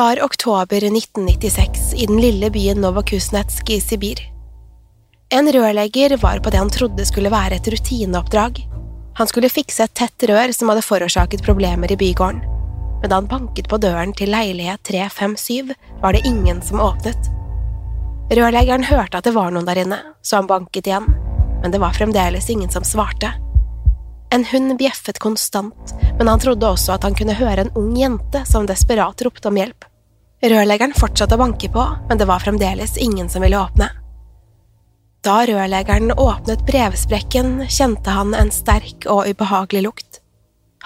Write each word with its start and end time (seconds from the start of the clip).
Var 0.00 0.22
oktober 0.24 0.76
1996 0.76 1.94
i 1.94 2.06
den 2.06 2.20
lille 2.20 2.50
byen 2.50 2.80
Novokuznetsk 2.80 3.70
i 3.70 3.80
Sibir. 3.80 4.20
En 5.28 5.52
rørlegger 5.52 6.16
var 6.16 6.38
på 6.40 6.50
det 6.50 6.56
han 6.56 6.70
trodde 6.72 7.04
skulle 7.04 7.28
være 7.28 7.58
et 7.58 7.68
rutineoppdrag. 7.68 8.62
Han 9.18 9.28
skulle 9.28 9.50
fikse 9.52 9.84
et 9.84 9.92
tett 10.00 10.24
rør 10.30 10.54
som 10.56 10.72
hadde 10.72 10.86
forårsaket 10.86 11.44
problemer 11.44 11.92
i 11.92 11.98
bygården. 12.00 12.40
Men 13.02 13.12
da 13.12 13.18
han 13.18 13.28
banket 13.28 13.68
på 13.68 13.76
døren 13.76 14.16
til 14.16 14.32
leilighet 14.32 14.80
357, 14.88 15.74
var 16.00 16.16
det 16.16 16.24
ingen 16.24 16.64
som 16.64 16.80
åpnet. 16.80 17.28
Rørleggeren 18.32 18.88
hørte 18.88 19.20
at 19.20 19.28
det 19.28 19.36
var 19.36 19.52
noen 19.52 19.68
der 19.68 19.82
inne, 19.84 20.00
så 20.24 20.40
han 20.40 20.48
banket 20.48 20.88
igjen, 20.88 21.12
men 21.60 21.76
det 21.76 21.82
var 21.84 21.92
fremdeles 21.98 22.48
ingen 22.48 22.72
som 22.72 22.88
svarte. 22.88 23.34
En 24.32 24.48
hund 24.48 24.78
bjeffet 24.80 25.20
konstant, 25.20 25.94
men 26.16 26.32
han 26.32 26.40
trodde 26.40 26.72
også 26.72 26.96
at 26.96 27.04
han 27.04 27.20
kunne 27.20 27.36
høre 27.36 27.66
en 27.66 27.76
ung 27.76 27.92
jente 28.00 28.46
som 28.48 28.64
desperat 28.64 29.28
ropte 29.28 29.52
om 29.52 29.60
hjelp. 29.60 29.89
Rørleggeren 30.40 30.94
fortsatte 30.96 31.36
å 31.36 31.40
banke 31.42 31.68
på, 31.72 31.82
men 32.08 32.20
det 32.20 32.26
var 32.28 32.40
fremdeles 32.40 32.96
ingen 32.96 33.28
som 33.28 33.44
ville 33.44 33.60
åpne. 33.60 33.90
Da 35.20 35.42
rørleggeren 35.44 36.14
åpnet 36.16 36.62
brevsprekken, 36.64 37.66
kjente 37.68 38.14
han 38.14 38.32
en 38.32 38.52
sterk 38.54 39.04
og 39.12 39.28
ubehagelig 39.28 39.82
lukt. 39.84 40.20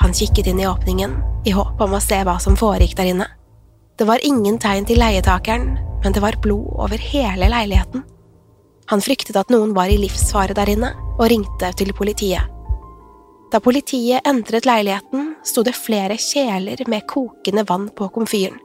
Han 0.03 0.15
kikket 0.17 0.51
inn 0.51 0.59
i 0.59 0.67
åpningen, 0.67 1.15
i 1.47 1.55
håp 1.55 1.79
om 1.87 1.95
å 1.95 2.03
se 2.03 2.19
hva 2.27 2.35
som 2.43 2.59
foregikk 2.59 2.97
der 2.99 3.13
inne. 3.13 3.29
Det 3.95 4.09
var 4.09 4.25
ingen 4.27 4.59
tegn 4.59 4.89
til 4.91 4.99
leietakeren, 4.99 5.77
men 6.03 6.17
det 6.17 6.25
var 6.25 6.41
blod 6.43 6.75
over 6.75 6.99
hele 6.99 7.47
leiligheten. 7.53 8.03
Han 8.91 9.05
fryktet 9.07 9.39
at 9.39 9.55
noen 9.55 9.71
var 9.77 9.87
i 9.87 10.01
livsfare 10.03 10.57
der 10.59 10.75
inne, 10.75 10.91
og 11.15 11.29
ringte 11.31 11.71
til 11.79 11.95
politiet. 11.95 12.51
Da 13.55 13.63
politiet 13.63 14.27
entret 14.27 14.67
leiligheten, 14.67 15.37
sto 15.47 15.63
det 15.63 15.79
flere 15.79 16.19
kjeler 16.19 16.83
med 16.91 17.07
kokende 17.07 17.63
vann 17.69 17.87
på 17.95 18.11
komfyren. 18.11 18.59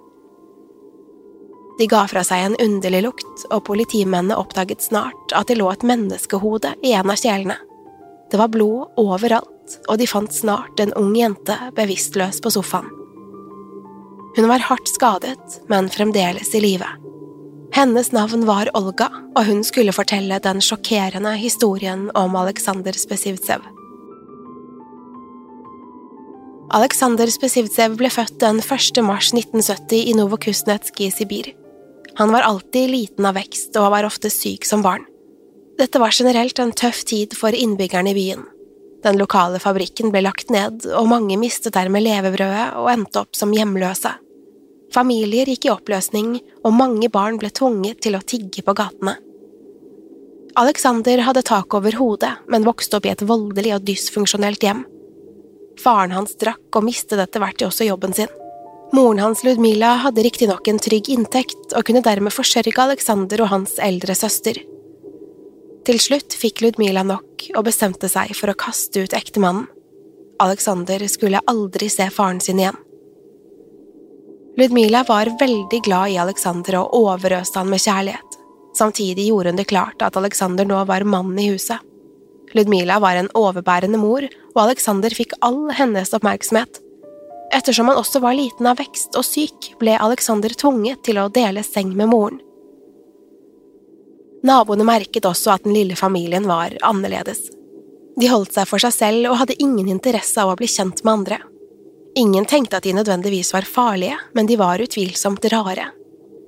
De 1.80 1.88
ga 1.88 2.04
fra 2.12 2.26
seg 2.28 2.44
en 2.44 2.58
underlig 2.60 3.00
lukt, 3.06 3.46
og 3.56 3.64
politimennene 3.70 4.36
oppdaget 4.36 4.84
snart 4.84 5.32
at 5.32 5.48
det 5.48 5.56
lå 5.62 5.70
et 5.72 5.86
menneskehode 5.88 6.74
i 6.84 6.92
en 6.92 7.12
av 7.14 7.20
kjelene. 7.22 7.56
Det 8.30 8.38
var 8.38 8.52
blod 8.52 9.00
overalt, 9.00 9.78
og 9.88 9.96
de 10.02 10.08
fant 10.10 10.34
snart 10.34 10.82
en 10.84 10.92
ung 11.00 11.14
jente 11.16 11.56
bevisstløs 11.78 12.42
på 12.44 12.52
sofaen. 12.52 12.92
Hun 14.36 14.48
var 14.52 14.68
hardt 14.68 14.92
skadet, 14.92 15.62
men 15.72 15.88
fremdeles 15.90 16.52
i 16.54 16.62
live. 16.62 16.90
Hennes 17.74 18.12
navn 18.12 18.44
var 18.50 18.70
Olga, 18.78 19.08
og 19.38 19.48
hun 19.48 19.64
skulle 19.64 19.96
fortelle 19.96 20.42
den 20.44 20.62
sjokkerende 20.62 21.34
historien 21.40 22.10
om 22.18 22.36
Aleksandr 22.36 22.98
Spesivtsev. 22.98 23.64
Aleksandr 26.76 27.32
Spesivtsev 27.34 27.96
ble 27.98 28.12
født 28.14 28.36
den 28.44 28.60
1. 28.62 29.02
mars 29.06 29.32
1970 29.34 30.12
i 30.12 30.18
Novokusnetsk 30.20 31.02
i 31.02 31.10
Sibir. 31.14 31.54
Han 32.20 32.32
var 32.32 32.42
alltid 32.42 32.90
liten 32.92 33.26
av 33.26 33.38
vekst 33.40 33.78
og 33.80 33.94
var 33.94 34.04
ofte 34.04 34.28
syk 34.34 34.66
som 34.68 34.82
barn. 34.84 35.06
Dette 35.80 36.02
var 36.04 36.12
generelt 36.12 36.60
en 36.60 36.74
tøff 36.76 37.06
tid 37.08 37.32
for 37.38 37.56
innbyggerne 37.56 38.12
i 38.12 38.18
byen. 38.18 38.42
Den 39.04 39.16
lokale 39.16 39.62
fabrikken 39.64 40.12
ble 40.12 40.26
lagt 40.26 40.52
ned, 40.52 40.84
og 40.92 41.08
mange 41.08 41.38
mistet 41.40 41.78
dermed 41.78 42.04
levebrødet 42.04 42.74
og 42.82 42.90
endte 42.92 43.22
opp 43.22 43.40
som 43.40 43.54
hjemløse. 43.56 44.12
Familier 44.92 45.48
gikk 45.48 45.70
i 45.70 45.72
oppløsning, 45.72 46.34
og 46.68 46.76
mange 46.76 47.08
barn 47.14 47.40
ble 47.40 47.54
tvunget 47.56 48.02
til 48.04 48.20
å 48.20 48.24
tigge 48.26 48.66
på 48.68 48.76
gatene. 48.76 49.16
Alexander 50.60 51.24
hadde 51.24 51.46
tak 51.48 51.72
over 51.78 51.96
hodet, 51.96 52.34
men 52.52 52.68
vokste 52.68 53.00
opp 53.00 53.08
i 53.08 53.14
et 53.14 53.24
voldelig 53.24 53.78
og 53.78 53.88
dysfunksjonelt 53.88 54.68
hjem. 54.68 54.84
Faren 55.80 56.12
hans 56.12 56.36
drakk 56.42 56.76
og 56.76 56.84
mistet 56.90 57.22
etter 57.24 57.40
hvert 57.40 57.64
også 57.64 57.88
jobben 57.88 58.12
sin. 58.18 58.39
Moren 58.92 59.20
hans 59.20 59.44
Ludmila 59.44 59.94
hadde 60.02 60.24
riktignok 60.26 60.68
en 60.68 60.80
trygg 60.82 61.12
inntekt 61.14 61.76
og 61.78 61.86
kunne 61.86 62.02
dermed 62.02 62.34
forsørge 62.34 62.74
Alexander 62.82 63.44
og 63.46 63.52
hans 63.52 63.76
eldre 63.86 64.16
søster. 64.18 64.58
Til 65.86 66.02
slutt 66.02 66.34
fikk 66.38 66.64
Ludmila 66.66 67.04
nok 67.06 67.46
og 67.54 67.68
bestemte 67.68 68.10
seg 68.10 68.34
for 68.38 68.50
å 68.50 68.58
kaste 68.58 69.06
ut 69.06 69.14
ektemannen. 69.18 69.68
Alexander 70.42 71.04
skulle 71.12 71.42
aldri 71.52 71.90
se 71.92 72.08
faren 72.16 72.42
sin 72.42 72.62
igjen. 72.62 72.78
Ludmila 74.60 75.04
var 75.08 75.30
veldig 75.40 75.82
glad 75.86 76.16
i 76.16 76.18
Alexander 76.20 76.82
og 76.82 76.96
overøste 76.98 77.62
han 77.62 77.70
med 77.70 77.84
kjærlighet. 77.84 78.40
Samtidig 78.76 79.30
gjorde 79.30 79.54
hun 79.54 79.60
det 79.60 79.70
klart 79.70 80.02
at 80.02 80.18
Alexander 80.18 80.68
nå 80.68 80.82
var 80.90 81.06
mannen 81.06 81.38
i 81.40 81.50
huset. 81.52 81.78
Ludmila 82.58 82.98
var 83.00 83.20
en 83.20 83.30
overbærende 83.38 84.00
mor, 84.02 84.26
og 84.56 84.62
Alexander 84.64 85.14
fikk 85.14 85.36
all 85.46 85.68
hennes 85.78 86.14
oppmerksomhet. 86.18 86.82
Ettersom 87.54 87.88
han 87.90 87.98
også 87.98 88.22
var 88.22 88.38
liten 88.38 88.68
av 88.70 88.78
vekst 88.78 89.18
og 89.18 89.26
syk, 89.26 89.72
ble 89.82 89.98
Alexander 89.98 90.54
tvunget 90.54 91.02
til 91.08 91.18
å 91.18 91.30
dele 91.34 91.64
seng 91.66 91.96
med 91.98 92.12
moren. 92.12 92.42
Naboene 94.46 94.86
merket 94.88 95.26
også 95.28 95.52
at 95.56 95.66
den 95.66 95.76
lille 95.76 95.98
familien 96.00 96.46
var 96.48 96.76
annerledes. 96.86 97.50
De 98.20 98.30
holdt 98.32 98.54
seg 98.56 98.68
for 98.70 98.82
seg 98.82 98.94
selv 98.96 99.32
og 99.32 99.40
hadde 99.42 99.58
ingen 99.64 99.90
interesse 99.92 100.40
av 100.40 100.54
å 100.54 100.58
bli 100.60 100.70
kjent 100.70 101.04
med 101.04 101.14
andre. 101.14 101.40
Ingen 102.20 102.46
tenkte 102.50 102.80
at 102.80 102.86
de 102.88 102.94
nødvendigvis 102.96 103.52
var 103.54 103.68
farlige, 103.68 104.18
men 104.34 104.48
de 104.48 104.58
var 104.60 104.82
utvilsomt 104.84 105.46
rare. 105.54 105.90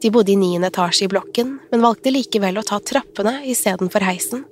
De 0.02 0.10
bodde 0.12 0.34
i 0.34 0.40
niende 0.40 0.72
etasje 0.72 1.06
i 1.06 1.12
blokken, 1.12 1.58
men 1.72 1.84
valgte 1.84 2.14
likevel 2.14 2.58
å 2.58 2.66
ta 2.66 2.80
trappene 2.80 3.42
istedenfor 3.52 4.04
heisen. 4.08 4.46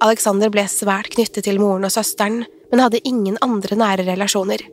Alexander 0.00 0.48
ble 0.52 0.64
svært 0.70 1.12
knyttet 1.12 1.44
til 1.44 1.60
moren 1.60 1.84
og 1.84 1.92
søsteren, 1.92 2.44
men 2.70 2.82
hadde 2.82 3.02
ingen 3.06 3.36
andre 3.44 3.76
nære 3.76 4.06
relasjoner. 4.08 4.64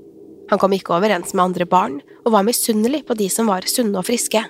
Han 0.47 0.59
kom 0.61 0.73
ikke 0.75 0.95
overens 0.95 1.33
med 1.35 1.49
andre 1.49 1.67
barn, 1.67 1.99
og 2.25 2.33
var 2.35 2.45
misunnelig 2.47 3.03
på 3.07 3.17
de 3.19 3.27
som 3.31 3.49
var 3.51 3.67
sunne 3.67 3.99
og 3.99 4.07
friske. 4.07 4.44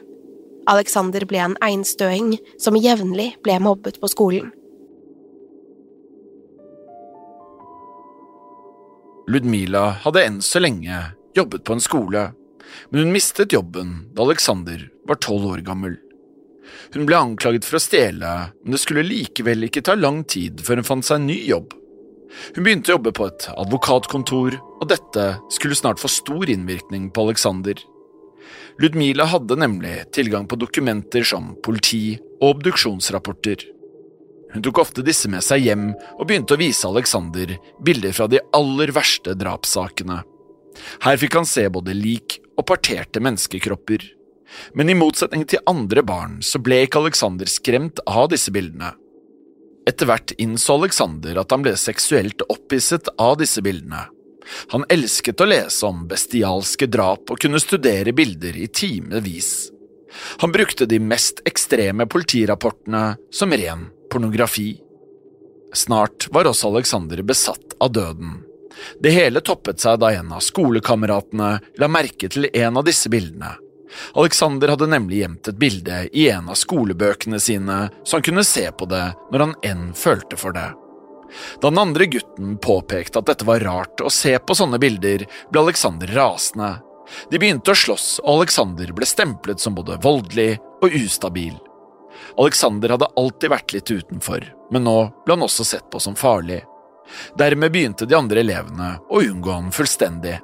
Alexander 0.68 1.24
ble 1.26 1.42
en 1.42 1.58
einstøing 1.64 2.36
som 2.60 2.78
jevnlig 2.78 3.32
ble 3.46 3.58
mobbet 3.64 4.02
på 4.02 4.10
skolen. 4.12 4.52
Ludmila 9.28 9.90
hadde 10.06 10.24
enn 10.24 10.42
så 10.44 10.62
lenge 10.64 11.00
jobbet 11.36 11.66
på 11.68 11.76
en 11.76 11.84
skole, 11.84 12.28
men 12.90 13.02
hun 13.04 13.16
mistet 13.16 13.56
jobben 13.56 13.96
da 14.16 14.24
Alexander 14.28 14.86
var 15.08 15.20
tolv 15.24 15.50
år 15.54 15.64
gammel. 15.68 15.98
Hun 16.94 17.08
ble 17.08 17.20
anklaget 17.20 17.68
for 17.68 17.80
å 17.80 17.84
stjele, 17.84 18.34
men 18.64 18.76
det 18.76 18.82
skulle 18.84 19.08
likevel 19.08 19.68
ikke 19.68 19.84
ta 19.88 19.98
lang 19.98 20.24
tid 20.28 20.64
før 20.64 20.82
hun 20.82 20.88
fant 20.88 21.08
seg 21.08 21.22
en 21.22 21.30
ny 21.32 21.38
jobb. 21.48 21.77
Hun 22.56 22.64
begynte 22.66 22.92
å 22.92 22.98
jobbe 22.98 23.14
på 23.16 23.28
et 23.30 23.48
advokatkontor, 23.56 24.58
og 24.82 24.90
dette 24.92 25.28
skulle 25.54 25.78
snart 25.78 26.02
få 26.02 26.12
stor 26.12 26.50
innvirkning 26.52 27.10
på 27.14 27.28
Alexander. 27.28 27.80
Ludmila 28.80 29.26
hadde 29.32 29.58
nemlig 29.58 29.96
tilgang 30.14 30.46
på 30.48 30.60
dokumenter 30.60 31.26
som 31.26 31.56
politi- 31.66 32.20
og 32.42 32.58
obduksjonsrapporter. 32.58 33.64
Hun 34.54 34.64
tok 34.64 34.80
ofte 34.80 35.04
disse 35.04 35.30
med 35.32 35.44
seg 35.44 35.66
hjem 35.66 35.90
og 36.16 36.28
begynte 36.28 36.56
å 36.56 36.62
vise 36.62 36.88
Alexander 36.88 37.58
bilder 37.84 38.14
fra 38.16 38.30
de 38.32 38.40
aller 38.56 38.94
verste 38.96 39.34
drapssakene. 39.36 40.22
Her 41.04 41.18
fikk 41.20 41.40
han 41.40 41.50
se 41.50 41.66
både 41.74 41.96
lik 41.98 42.38
og 42.58 42.68
parterte 42.70 43.22
menneskekropper. 43.24 44.06
Men 44.78 44.90
i 44.90 44.96
motsetning 44.96 45.44
til 45.50 45.64
andre 45.68 46.04
barn 46.06 46.38
så 46.46 46.62
ble 46.64 46.84
ikke 46.86 47.02
Alexander 47.02 47.50
skremt 47.52 48.00
av 48.08 48.30
disse 48.32 48.54
bildene. 48.54 48.94
Etter 49.88 50.10
hvert 50.10 50.34
innså 50.42 50.76
Alexander 50.82 51.40
at 51.40 51.54
han 51.54 51.64
ble 51.64 51.74
seksuelt 51.80 52.44
opphisset 52.52 53.08
av 53.18 53.38
disse 53.40 53.64
bildene. 53.64 54.08
Han 54.74 54.86
elsket 54.92 55.42
å 55.44 55.48
lese 55.48 55.86
om 55.88 56.06
bestialske 56.08 56.88
drap 56.92 57.32
og 57.32 57.40
kunne 57.44 57.60
studere 57.64 58.14
bilder 58.16 58.56
i 58.60 58.68
timevis. 58.68 59.70
Han 60.42 60.52
brukte 60.52 60.88
de 60.90 61.00
mest 61.04 61.42
ekstreme 61.48 62.08
politirapportene 62.10 63.04
som 63.32 63.52
ren 63.52 63.88
pornografi. 64.12 64.78
Snart 65.76 66.30
var 66.32 66.48
også 66.48 66.72
Alexander 66.72 67.22
besatt 67.28 67.76
av 67.84 67.92
døden. 67.94 68.42
Det 69.04 69.12
hele 69.12 69.42
toppet 69.42 69.82
seg 69.82 70.00
da 70.02 70.12
en 70.16 70.32
av 70.38 70.44
skolekameratene 70.46 71.52
la 71.82 71.90
merke 71.92 72.30
til 72.32 72.48
en 72.52 72.80
av 72.80 72.86
disse 72.88 73.12
bildene. 73.12 73.56
Alexander 74.14 74.74
hadde 74.74 74.90
nemlig 74.92 75.22
gjemt 75.22 75.48
et 75.48 75.60
bilde 75.60 76.02
i 76.12 76.28
en 76.30 76.50
av 76.52 76.60
skolebøkene 76.60 77.40
sine, 77.40 77.78
så 78.04 78.18
han 78.18 78.26
kunne 78.26 78.44
se 78.48 78.66
på 78.72 78.88
det 78.90 79.06
når 79.32 79.46
han 79.46 79.56
enn 79.66 79.88
følte 79.98 80.40
for 80.40 80.56
det. 80.56 80.70
Da 81.62 81.70
den 81.70 81.82
andre 81.82 82.06
gutten 82.06 82.58
påpekte 82.64 83.20
at 83.20 83.30
dette 83.30 83.48
var 83.48 83.64
rart 83.64 84.02
å 84.02 84.12
se 84.14 84.38
på 84.40 84.56
sånne 84.56 84.80
bilder, 84.80 85.26
ble 85.52 85.64
Alexander 85.64 86.12
rasende. 86.16 86.78
De 87.32 87.40
begynte 87.40 87.72
å 87.72 87.78
slåss, 87.78 88.08
og 88.24 88.42
Alexander 88.42 88.92
ble 88.96 89.08
stemplet 89.08 89.64
som 89.64 89.76
både 89.76 90.00
voldelig 90.04 90.58
og 90.84 90.96
ustabil. 90.96 91.56
Alexander 92.38 92.96
hadde 92.96 93.12
alltid 93.20 93.52
vært 93.54 93.76
litt 93.76 93.92
utenfor, 93.92 94.44
men 94.72 94.88
nå 94.88 94.98
ble 95.26 95.38
han 95.38 95.46
også 95.46 95.66
sett 95.68 95.88
på 95.92 96.02
som 96.04 96.18
farlig. 96.18 96.62
Dermed 97.40 97.72
begynte 97.72 98.08
de 98.08 98.18
andre 98.18 98.44
elevene 98.44 98.98
å 99.10 99.22
unngå 99.24 99.52
han 99.52 99.72
fullstendig. 99.72 100.38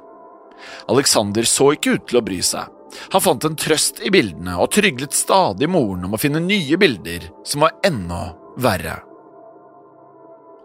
Alexander 0.88 1.44
så 1.48 1.72
ikke 1.74 1.98
ut 1.98 2.06
til 2.08 2.20
å 2.20 2.24
bry 2.24 2.40
seg. 2.44 2.70
Han 3.12 3.24
fant 3.24 3.44
en 3.46 3.56
trøst 3.58 4.00
i 4.04 4.12
bildene 4.14 4.56
og 4.60 4.70
tryglet 4.74 5.16
stadig 5.16 5.68
moren 5.70 6.06
om 6.08 6.14
å 6.14 6.20
finne 6.20 6.42
nye 6.42 6.78
bilder 6.80 7.28
som 7.46 7.66
var 7.66 7.76
enda 7.86 8.34
verre. 8.60 9.00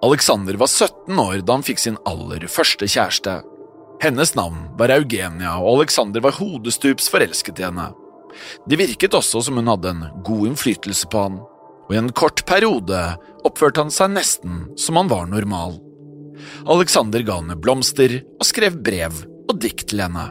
Alexander 0.05 0.55
var 0.55 0.67
17 0.67 1.19
år 1.19 1.41
da 1.43 1.57
han 1.57 1.65
fikk 1.65 1.81
sin 1.83 1.97
aller 2.07 2.45
første 2.47 2.87
kjæreste. 2.87 3.41
Hennes 3.99 4.31
navn 4.37 4.69
var 4.79 4.93
Eugenia, 4.95 5.57
og 5.59 5.81
Alexander 5.81 6.23
var 6.23 6.37
hodestups 6.37 7.09
forelsket 7.11 7.59
i 7.59 7.67
henne. 7.67 7.89
Det 8.69 8.79
virket 8.79 9.17
også 9.17 9.41
som 9.43 9.59
hun 9.59 9.67
hadde 9.67 9.91
en 9.91 10.05
god 10.23 10.53
innflytelse 10.53 11.09
på 11.11 11.25
han, 11.25 11.41
og 11.89 11.91
i 11.91 11.99
en 11.99 12.11
kort 12.15 12.45
periode 12.47 13.01
oppførte 13.43 13.83
han 13.83 13.91
seg 13.91 14.13
nesten 14.15 14.67
som 14.79 14.99
han 14.99 15.11
var 15.11 15.27
normal. 15.27 15.81
Alexander 16.69 17.25
ga 17.27 17.41
henne 17.41 17.59
blomster 17.59 18.21
og 18.37 18.47
skrev 18.47 18.79
brev 18.79 19.25
og 19.49 19.57
dikt 19.59 19.89
til 19.91 20.05
henne. 20.05 20.29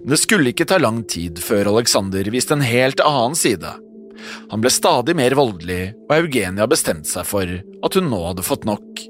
Men 0.00 0.14
det 0.14 0.20
skulle 0.22 0.52
ikke 0.52 0.66
ta 0.68 0.78
lang 0.82 1.02
tid 1.08 1.40
før 1.42 1.72
Alexander 1.74 2.30
viste 2.32 2.56
en 2.56 2.64
helt 2.66 3.02
annen 3.04 3.38
side. 3.38 3.74
Han 4.50 4.62
ble 4.62 4.72
stadig 4.72 5.14
mer 5.16 5.36
voldelig, 5.38 5.94
og 6.08 6.14
Eugenia 6.16 6.66
bestemte 6.70 7.10
seg 7.10 7.26
for 7.28 7.48
at 7.48 7.98
hun 7.98 8.10
nå 8.10 8.20
hadde 8.26 8.46
fått 8.46 8.66
nok. 8.68 9.04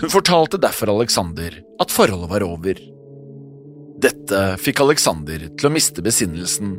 Hun 0.00 0.12
fortalte 0.12 0.60
derfor 0.60 0.94
Alexander 0.94 1.58
at 1.82 1.92
forholdet 1.92 2.32
var 2.32 2.46
over. 2.46 2.80
Dette 4.00 4.42
fikk 4.60 4.82
Alexander 4.84 5.48
til 5.48 5.68
å 5.68 5.72
miste 5.72 6.04
besinnelsen. 6.04 6.76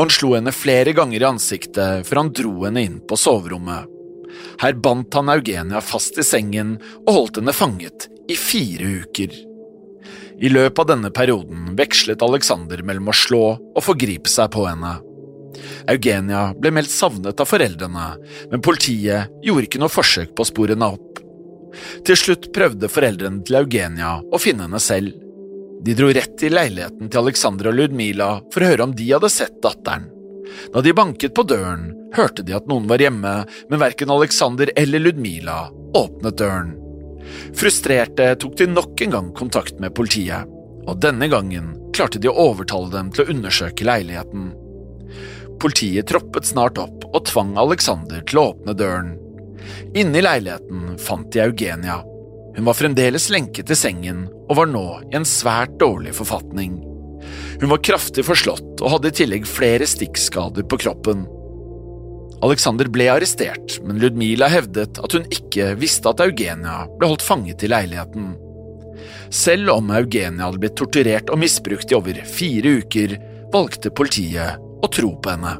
Han 0.00 0.12
slo 0.12 0.32
henne 0.36 0.52
flere 0.54 0.94
ganger 0.96 1.22
i 1.22 1.28
ansiktet 1.28 2.08
før 2.08 2.22
han 2.22 2.34
dro 2.36 2.54
henne 2.64 2.84
inn 2.84 3.00
på 3.08 3.18
soverommet. 3.20 3.88
Her 4.62 4.76
bandt 4.76 5.16
han 5.16 5.32
Eugenia 5.32 5.80
fast 5.84 6.18
i 6.20 6.24
sengen 6.26 6.76
og 7.06 7.12
holdt 7.14 7.40
henne 7.40 7.54
fanget 7.56 8.08
i 8.28 8.36
fire 8.36 8.92
uker. 9.04 9.32
I 10.38 10.50
løpet 10.52 10.78
av 10.78 10.86
denne 10.92 11.10
perioden 11.10 11.74
vekslet 11.78 12.22
Alexander 12.22 12.82
mellom 12.86 13.10
å 13.10 13.16
slå 13.16 13.44
og 13.58 13.82
forgripe 13.82 14.30
seg 14.30 14.52
på 14.54 14.68
henne. 14.68 14.98
Eugenia 15.90 16.52
ble 16.54 16.70
meldt 16.74 16.92
savnet 16.92 17.40
av 17.42 17.48
foreldrene, 17.50 18.08
men 18.52 18.62
politiet 18.62 19.32
gjorde 19.42 19.66
ikke 19.66 19.80
noe 19.82 19.92
forsøk 19.92 20.36
på 20.36 20.44
å 20.44 20.50
spore 20.50 20.76
henne 20.76 20.92
opp. 20.94 21.22
Til 22.06 22.18
slutt 22.18 22.50
prøvde 22.54 22.90
foreldrene 22.90 23.42
til 23.46 23.58
Eugenia 23.60 24.18
å 24.22 24.40
finne 24.42 24.68
henne 24.68 24.82
selv. 24.82 25.16
De 25.82 25.94
dro 25.98 26.10
rett 26.14 26.34
til 26.38 26.54
leiligheten 26.54 27.10
til 27.10 27.22
Alexander 27.22 27.70
og 27.70 27.78
Ludmila 27.78 28.30
for 28.54 28.62
å 28.62 28.70
høre 28.72 28.88
om 28.88 28.94
de 28.94 29.10
hadde 29.10 29.30
sett 29.32 29.60
datteren. 29.64 30.08
Da 30.72 30.82
de 30.82 30.94
banket 30.96 31.34
på 31.36 31.44
døren, 31.46 31.90
hørte 32.16 32.44
de 32.46 32.54
at 32.56 32.66
noen 32.70 32.88
var 32.88 33.02
hjemme, 33.02 33.34
men 33.68 33.82
verken 33.82 34.14
Alexander 34.14 34.70
eller 34.78 35.02
Ludmila 35.02 35.66
åpnet 35.98 36.38
døren. 36.40 36.76
Frustrerte 37.56 38.30
tok 38.40 38.56
de 38.58 38.68
nok 38.70 39.02
en 39.04 39.14
gang 39.14 39.28
kontakt 39.36 39.80
med 39.82 39.94
politiet, 39.96 40.48
og 40.88 41.00
denne 41.02 41.28
gangen 41.30 41.74
klarte 41.96 42.20
de 42.22 42.30
å 42.30 42.48
overtale 42.50 42.90
dem 42.92 43.12
til 43.12 43.24
å 43.24 43.34
undersøke 43.34 43.86
leiligheten. 43.88 44.50
Politiet 45.58 46.06
troppet 46.10 46.46
snart 46.46 46.78
opp 46.78 47.08
og 47.08 47.24
tvang 47.26 47.56
Alexander 47.58 48.22
til 48.26 48.40
å 48.40 48.46
åpne 48.52 48.76
døren. 48.78 49.16
Inne 49.98 50.20
i 50.20 50.24
leiligheten 50.24 50.94
fant 51.02 51.32
de 51.34 51.42
Eugenia. 51.42 51.98
Hun 52.54 52.66
var 52.66 52.78
fremdeles 52.78 53.28
lenket 53.30 53.68
til 53.70 53.78
sengen 53.78 54.26
og 54.48 54.56
var 54.60 54.70
nå 54.70 54.84
i 55.08 55.18
en 55.18 55.26
svært 55.28 55.76
dårlig 55.82 56.14
forfatning. 56.18 56.78
Hun 57.58 57.72
var 57.72 57.82
kraftig 57.82 58.24
forslått 58.26 58.82
og 58.82 58.92
hadde 58.94 59.10
i 59.10 59.18
tillegg 59.20 59.48
flere 59.50 59.86
stikkskader 59.86 60.66
på 60.70 60.78
kroppen. 60.84 61.26
Alexander 62.44 62.86
ble 62.92 63.08
arrestert, 63.10 63.80
men 63.82 63.98
Ludmila 63.98 64.46
hevdet 64.52 65.00
at 65.02 65.14
hun 65.14 65.24
ikke 65.34 65.72
visste 65.80 66.10
at 66.12 66.20
Eugenia 66.22 66.84
ble 66.98 67.10
holdt 67.10 67.24
fanget 67.26 67.64
i 67.66 67.70
leiligheten. 67.70 68.36
Selv 69.34 69.72
om 69.74 69.90
Eugenia 69.90 70.46
hadde 70.46 70.60
blitt 70.62 70.76
torturert 70.78 71.32
og 71.32 71.40
misbrukt 71.42 71.90
i 71.90 71.96
over 71.98 72.20
fire 72.30 72.76
uker, 72.82 73.16
valgte 73.52 73.90
politiet 73.90 74.58
å 74.58 74.90
tro 74.92 75.16
på 75.18 75.34
henne. 75.34 75.56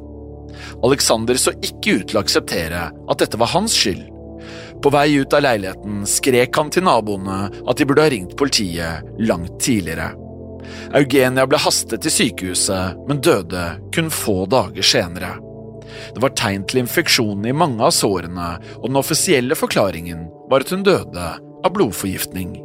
Alexander 0.87 1.39
så 1.41 1.53
ikke 1.59 1.99
ut 1.99 2.07
til 2.11 2.19
å 2.19 2.23
akseptere 2.23 2.87
at 2.89 3.25
dette 3.25 3.41
var 3.41 3.53
hans 3.57 3.75
skyld. 3.77 4.07
På 4.83 4.93
vei 4.95 5.19
ut 5.19 5.35
av 5.35 5.43
leiligheten 5.43 6.05
skrek 6.07 6.55
han 6.55 6.71
til 6.71 6.87
naboene 6.87 7.49
at 7.51 7.81
de 7.81 7.87
burde 7.89 8.07
ha 8.07 8.13
ringt 8.13 8.37
politiet 8.39 9.03
langt 9.19 9.59
tidligere. 9.65 10.13
Eugenia 10.95 11.47
ble 11.49 11.59
hastet 11.61 12.05
til 12.05 12.15
sykehuset, 12.15 13.03
men 13.09 13.23
døde 13.25 13.65
kun 13.95 14.13
få 14.15 14.45
dager 14.51 14.87
senere. 14.87 15.35
Det 16.15 16.23
var 16.23 16.37
tegn 16.39 16.65
til 16.69 16.83
infeksjon 16.85 17.47
i 17.49 17.57
mange 17.57 17.83
av 17.85 17.95
sårene, 17.97 18.55
og 18.81 18.89
den 18.91 19.01
offisielle 19.01 19.59
forklaringen 19.59 20.27
var 20.51 20.65
at 20.65 20.73
hun 20.75 20.87
døde 20.87 21.29
av 21.39 21.75
blodforgiftning. 21.75 22.57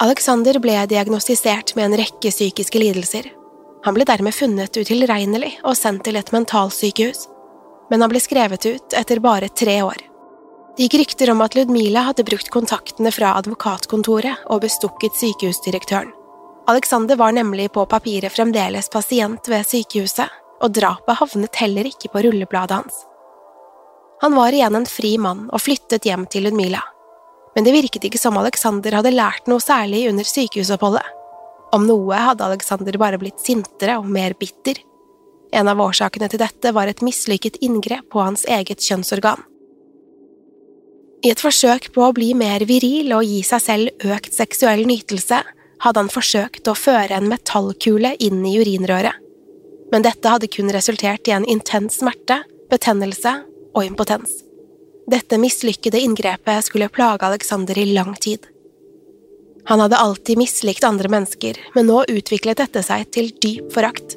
Alexander 0.00 0.56
ble 0.64 0.78
diagnostisert 0.88 1.74
med 1.76 1.90
en 1.90 1.98
rekke 2.00 2.30
psykiske 2.32 2.80
lidelser. 2.80 3.26
Han 3.84 3.96
ble 3.96 4.06
dermed 4.08 4.32
funnet 4.32 4.76
utilregnelig 4.76 5.58
og 5.60 5.76
sendt 5.76 6.06
til 6.06 6.16
et 6.16 6.32
mentalsykehus, 6.32 7.26
men 7.92 8.00
han 8.00 8.12
ble 8.12 8.22
skrevet 8.22 8.64
ut 8.64 8.96
etter 8.96 9.20
bare 9.20 9.50
tre 9.52 9.80
år. 9.84 10.00
Det 10.76 10.86
gikk 10.86 11.00
rykter 11.02 11.32
om 11.34 11.42
at 11.44 11.56
Ludmila 11.58 12.06
hadde 12.06 12.24
brukt 12.24 12.48
kontaktene 12.54 13.12
fra 13.12 13.34
advokatkontoret 13.42 14.46
og 14.48 14.62
bestukket 14.64 15.18
sykehusdirektøren. 15.20 16.14
Alexander 16.70 17.16
var 17.16 17.32
nemlig 17.32 17.72
på 17.72 17.82
papiret 17.86 18.32
fremdeles 18.32 18.88
pasient 18.88 19.48
ved 19.50 19.66
sykehuset, 19.66 20.28
og 20.62 20.70
drapet 20.76 21.18
havnet 21.18 21.58
heller 21.58 21.88
ikke 21.88 22.12
på 22.12 22.22
rullebladet 22.22 22.76
hans. 22.76 23.00
Han 24.22 24.36
var 24.38 24.54
igjen 24.54 24.78
en 24.78 24.86
fri 24.86 25.16
mann 25.18 25.48
og 25.50 25.64
flyttet 25.64 26.06
hjem 26.06 26.28
til 26.30 26.46
Ludmila, 26.46 26.84
men 27.56 27.66
det 27.66 27.74
virket 27.74 28.06
ikke 28.06 28.22
som 28.22 28.38
Alexander 28.38 29.00
hadde 29.00 29.14
lært 29.16 29.50
noe 29.50 29.58
særlig 29.64 30.04
under 30.12 30.30
sykehusoppholdet. 30.30 31.10
Om 31.74 31.90
noe 31.90 32.22
hadde 32.28 32.46
Alexander 32.46 33.02
bare 33.02 33.18
blitt 33.18 33.42
sintere 33.42 33.98
og 33.98 34.06
mer 34.06 34.38
bitter. 34.38 34.78
En 35.50 35.66
av 35.66 35.82
årsakene 35.82 36.30
til 36.30 36.38
dette 36.38 36.70
var 36.76 36.86
et 36.86 37.02
mislykket 37.02 37.58
inngrep 37.66 38.12
på 38.14 38.22
hans 38.22 38.46
eget 38.46 38.78
kjønnsorgan. 38.86 39.42
I 41.26 41.34
et 41.34 41.42
forsøk 41.42 41.90
på 41.96 42.06
å 42.06 42.14
bli 42.14 42.30
mer 42.38 42.62
viril 42.68 43.10
og 43.16 43.26
gi 43.26 43.42
seg 43.42 43.64
selv 43.64 44.12
økt 44.14 44.38
seksuell 44.38 44.86
nytelse, 44.86 45.42
hadde 45.80 46.04
han 46.04 46.12
forsøkt 46.12 46.68
å 46.68 46.76
føre 46.76 47.16
en 47.16 47.28
metallkule 47.30 48.14
inn 48.20 48.44
i 48.46 48.56
urinrøret, 48.60 49.16
men 49.90 50.04
dette 50.06 50.30
hadde 50.32 50.50
kun 50.52 50.70
resultert 50.72 51.28
i 51.28 51.34
en 51.34 51.46
intens 51.48 51.98
smerte, 52.02 52.42
betennelse 52.70 53.32
og 53.74 53.84
impotens. 53.84 54.42
Dette 55.10 55.40
mislykkede 55.42 55.98
inngrepet 55.98 56.68
skulle 56.68 56.90
plage 56.92 57.26
Alexander 57.26 57.78
i 57.78 57.88
lang 57.90 58.14
tid. 58.14 58.46
Han 59.66 59.80
hadde 59.82 59.98
alltid 59.98 60.38
mislikt 60.38 60.84
andre 60.86 61.10
mennesker, 61.10 61.58
men 61.74 61.88
nå 61.90 62.04
utviklet 62.08 62.60
dette 62.62 62.82
seg 62.86 63.08
til 63.14 63.32
dyp 63.42 63.72
forakt. 63.74 64.16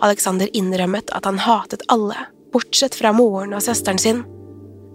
Alexander 0.00 0.48
innrømmet 0.56 1.10
at 1.16 1.26
han 1.28 1.40
hatet 1.42 1.82
alle, 1.92 2.28
bortsett 2.54 2.96
fra 2.96 3.12
moren 3.12 3.56
og 3.56 3.64
søsteren 3.64 4.00
sin. 4.00 4.22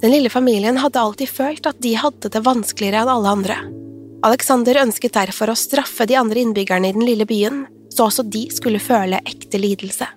Den 0.02 0.12
lille 0.12 0.32
familien 0.32 0.80
hadde 0.82 1.02
alltid 1.02 1.32
følt 1.32 1.68
at 1.70 1.82
de 1.84 1.94
hadde 2.00 2.32
det 2.32 2.44
vanskeligere 2.46 3.04
enn 3.04 3.12
alle 3.14 3.36
andre. 3.38 3.58
Alexander 4.26 4.80
ønsket 4.82 5.14
derfor 5.14 5.52
å 5.52 5.58
straffe 5.60 6.08
de 6.10 6.16
andre 6.18 6.42
innbyggerne 6.42 6.90
i 6.90 6.96
den 6.96 7.06
lille 7.06 7.28
byen, 7.30 7.66
så 7.94 8.08
også 8.08 8.26
de 8.26 8.48
skulle 8.54 8.82
føle 8.82 9.20
ekte 9.22 9.60
lidelse. 9.62 10.08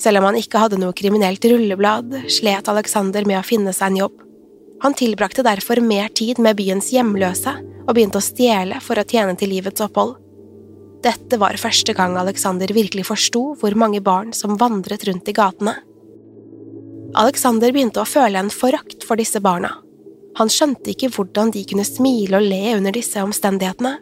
Selv 0.00 0.20
om 0.20 0.28
han 0.28 0.38
ikke 0.38 0.62
hadde 0.62 0.78
noe 0.80 0.94
kriminelt 0.96 1.44
rulleblad, 1.50 2.14
slet 2.32 2.70
Alexander 2.70 3.26
med 3.28 3.40
å 3.40 3.46
finne 3.46 3.74
seg 3.76 3.90
en 3.90 3.98
jobb. 4.04 4.22
Han 4.80 4.94
tilbrakte 4.96 5.44
derfor 5.44 5.82
mer 5.82 6.08
tid 6.14 6.38
med 6.40 6.56
byens 6.56 6.92
hjemløse 6.94 7.56
og 7.84 7.90
begynte 7.96 8.22
å 8.22 8.24
stjele 8.24 8.78
for 8.84 9.00
å 9.00 9.04
tjene 9.04 9.34
til 9.36 9.52
livets 9.52 9.82
opphold. 9.84 10.14
Dette 11.04 11.38
var 11.38 11.58
første 11.60 11.92
gang 11.98 12.16
Alexander 12.18 12.72
virkelig 12.74 13.04
forsto 13.10 13.42
hvor 13.58 13.76
mange 13.78 14.00
barn 14.04 14.32
som 14.34 14.56
vandret 14.58 15.04
rundt 15.10 15.28
i 15.28 15.34
gatene. 15.34 15.74
Alexander 17.18 17.74
begynte 17.74 18.00
å 18.00 18.08
føle 18.08 18.40
en 18.40 18.52
forakt 18.54 19.04
for 19.06 19.18
disse 19.20 19.42
barna. 19.44 19.74
Han 20.38 20.50
skjønte 20.52 20.92
ikke 20.92 21.10
hvordan 21.14 21.50
de 21.54 21.64
kunne 21.66 21.86
smile 21.86 22.38
og 22.38 22.46
le 22.46 22.76
under 22.76 22.94
disse 22.94 23.18
omstendighetene. 23.22 23.96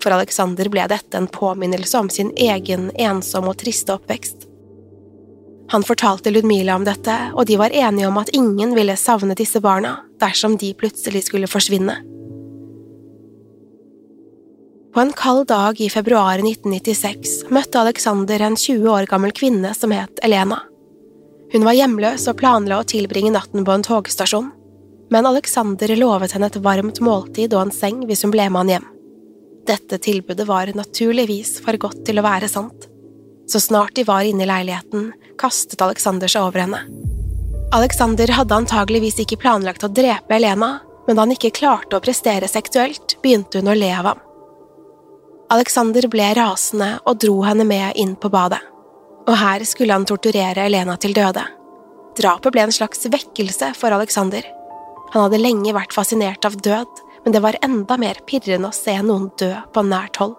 For 0.00 0.12
Alexander 0.16 0.68
ble 0.72 0.84
dette 0.88 1.16
en 1.16 1.28
påminnelse 1.28 1.98
om 1.98 2.08
sin 2.12 2.32
egen 2.36 2.90
ensomme 3.00 3.52
og 3.52 3.60
triste 3.60 3.96
oppvekst. 3.96 4.46
Han 5.70 5.84
fortalte 5.86 6.32
Ludmila 6.34 6.74
om 6.74 6.84
dette, 6.84 7.14
og 7.32 7.46
de 7.46 7.56
var 7.60 7.70
enige 7.70 8.08
om 8.08 8.16
at 8.18 8.32
ingen 8.34 8.74
ville 8.74 8.96
savne 8.98 9.36
disse 9.38 9.60
barna 9.62 10.00
dersom 10.20 10.56
de 10.58 10.72
plutselig 10.74 11.28
skulle 11.28 11.48
forsvinne. 11.48 11.94
På 14.90 15.00
en 15.00 15.12
kald 15.14 15.46
dag 15.46 15.78
i 15.80 15.86
februar 15.88 16.42
1996 16.42 17.52
møtte 17.54 17.78
Alexander 17.78 18.42
en 18.42 18.56
20 18.58 18.88
år 18.90 19.06
gammel 19.06 19.30
kvinne 19.32 19.70
som 19.78 19.94
het 19.94 20.18
Elena. 20.26 20.58
Hun 21.52 21.66
var 21.66 21.78
hjemløs 21.78 22.26
og 22.30 22.40
planla 22.42 22.80
å 22.80 22.88
tilbringe 22.90 23.30
natten 23.36 23.62
på 23.66 23.74
en 23.74 23.86
togstasjon, 23.86 24.50
men 25.10 25.26
Alexander 25.26 25.96
lovet 25.98 26.32
henne 26.36 26.48
et 26.50 26.58
varmt 26.62 27.00
måltid 27.02 27.54
og 27.54 27.66
en 27.66 27.74
seng 27.74 28.04
hvis 28.06 28.22
hun 28.24 28.32
ble 28.34 28.46
med 28.48 28.62
han 28.62 28.72
hjem. 28.74 28.88
Dette 29.66 29.98
tilbudet 30.02 30.46
var 30.48 30.70
naturligvis 30.74 31.58
for 31.64 31.78
godt 31.82 32.04
til 32.06 32.20
å 32.20 32.26
være 32.26 32.48
sant. 32.50 32.86
Så 33.50 33.60
snart 33.60 33.96
de 33.98 34.06
var 34.06 34.26
inne 34.26 34.46
i 34.46 34.48
leiligheten, 34.48 35.10
kastet 35.38 35.82
Alexander 35.82 36.30
seg 36.30 36.46
over 36.46 36.62
henne. 36.62 36.84
Alexander 37.74 38.30
hadde 38.34 38.56
antageligvis 38.62 39.20
ikke 39.22 39.38
planlagt 39.42 39.84
å 39.86 39.90
drepe 39.94 40.34
Elena, 40.34 40.78
men 41.06 41.16
da 41.16 41.22
han 41.22 41.34
ikke 41.34 41.52
klarte 41.54 41.98
å 41.98 42.02
prestere 42.02 42.48
seksuelt, 42.50 43.16
begynte 43.22 43.58
hun 43.58 43.70
å 43.70 43.76
le 43.78 43.90
av 43.94 44.12
ham. 44.12 44.22
Alexander 45.50 46.06
ble 46.10 46.28
rasende 46.38 46.92
og 47.10 47.18
dro 47.22 47.40
henne 47.42 47.66
med 47.66 47.98
inn 47.98 48.14
på 48.18 48.30
badet, 48.30 48.60
og 49.26 49.34
her 49.38 49.66
skulle 49.66 49.94
han 49.94 50.06
torturere 50.06 50.66
Elena 50.70 50.94
til 51.02 51.14
døde. 51.14 51.42
Drapet 52.18 52.54
ble 52.54 52.66
en 52.66 52.74
slags 52.74 53.06
vekkelse 53.10 53.72
for 53.78 53.94
Alexander. 53.94 54.46
Han 55.10 55.26
hadde 55.26 55.40
lenge 55.42 55.74
vært 55.74 55.94
fascinert 55.96 56.46
av 56.46 56.58
død, 56.62 57.02
men 57.24 57.34
det 57.34 57.42
var 57.44 57.58
enda 57.64 57.96
mer 58.00 58.20
pirrende 58.28 58.70
å 58.70 58.76
se 58.76 58.94
noen 59.02 59.28
dø 59.40 59.50
på 59.74 59.84
nært 59.86 60.20
hold. 60.22 60.36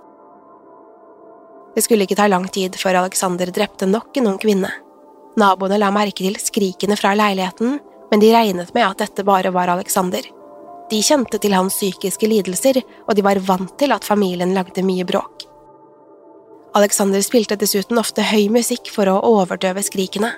Det 1.76 1.84
skulle 1.86 2.08
ikke 2.08 2.18
ta 2.20 2.28
lang 2.28 2.48
tid 2.52 2.76
før 2.80 3.04
Alexander 3.04 3.52
drepte 3.54 3.88
nok 3.88 4.18
en 4.20 4.34
ung 4.34 4.40
kvinne. 4.42 4.72
Naboene 5.40 5.80
la 5.80 5.92
merke 5.96 6.26
til 6.26 6.36
skrikene 6.40 6.98
fra 7.00 7.14
leiligheten, 7.16 7.78
men 8.12 8.20
de 8.20 8.32
regnet 8.34 8.74
med 8.76 8.84
at 8.88 9.06
dette 9.06 9.24
bare 9.28 9.54
var 9.56 9.72
Alexander. 9.72 10.26
De 10.92 11.00
kjente 11.00 11.40
til 11.40 11.56
hans 11.56 11.78
psykiske 11.78 12.28
lidelser, 12.28 12.82
og 13.08 13.16
de 13.16 13.24
var 13.24 13.40
vant 13.48 13.72
til 13.80 13.96
at 13.96 14.08
familien 14.08 14.52
lagde 14.56 14.84
mye 14.84 15.08
bråk. 15.08 15.46
Alexander 16.76 17.24
spilte 17.24 17.56
dessuten 17.60 18.00
ofte 18.00 18.24
høy 18.24 18.50
musikk 18.52 18.92
for 18.92 19.08
å 19.12 19.20
overdøve 19.28 19.84
skrikene. 19.84 20.34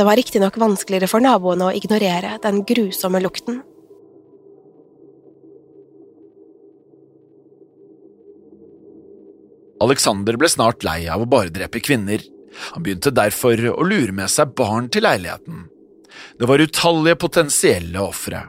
Det 0.00 0.04
var 0.04 0.16
riktignok 0.16 0.56
vanskeligere 0.56 1.10
for 1.12 1.20
naboene 1.20 1.66
å 1.68 1.72
ignorere 1.76 2.38
den 2.40 2.62
grusomme 2.64 3.20
lukten. 3.20 3.58
Alexander 9.84 10.38
ble 10.40 10.48
snart 10.48 10.86
lei 10.88 11.02
av 11.12 11.20
å 11.20 11.28
bare 11.28 11.52
drepe 11.52 11.82
kvinner. 11.84 12.24
Han 12.70 12.86
begynte 12.86 13.12
derfor 13.12 13.60
å 13.74 13.84
lure 13.84 14.16
med 14.16 14.32
seg 14.32 14.54
barn 14.56 14.88
til 14.88 15.04
leiligheten. 15.04 15.68
Det 16.40 16.48
var 16.48 16.64
utallige 16.64 17.20
potensielle 17.20 18.00
ofre. 18.00 18.46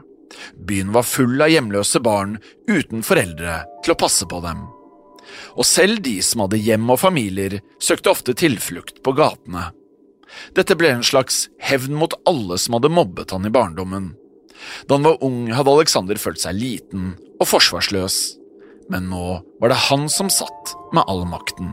Byen 0.56 0.96
var 0.96 1.04
full 1.04 1.36
av 1.36 1.52
hjemløse 1.52 2.00
barn 2.00 2.38
uten 2.64 3.04
foreldre 3.04 3.60
til 3.84 3.92
å 3.92 4.00
passe 4.06 4.24
på 4.24 4.40
dem. 4.48 4.64
Og 5.60 5.68
selv 5.68 6.00
de 6.08 6.16
som 6.24 6.46
hadde 6.46 6.64
hjem 6.64 6.88
og 6.88 7.02
familier, 7.04 7.60
søkte 7.76 8.16
ofte 8.16 8.40
tilflukt 8.40 9.04
på 9.04 9.18
gatene. 9.20 9.68
Dette 10.56 10.76
ble 10.78 10.90
en 10.96 11.06
slags 11.06 11.46
hevn 11.62 11.96
mot 11.98 12.14
alle 12.28 12.58
som 12.58 12.78
hadde 12.78 12.92
mobbet 12.92 13.34
han 13.34 13.48
i 13.48 13.52
barndommen. 13.52 14.12
Da 14.86 14.96
han 14.96 15.06
var 15.06 15.22
ung, 15.24 15.48
hadde 15.52 15.74
Alexander 15.74 16.20
følt 16.20 16.42
seg 16.42 16.58
liten 16.58 17.12
og 17.40 17.48
forsvarsløs 17.50 18.20
men 18.92 19.08
nå 19.08 19.26
var 19.60 19.72
det 19.72 19.80
han 19.88 20.08
som 20.12 20.30
satt 20.30 20.74
med 20.92 21.04
all 21.08 21.24
makten. 21.28 21.72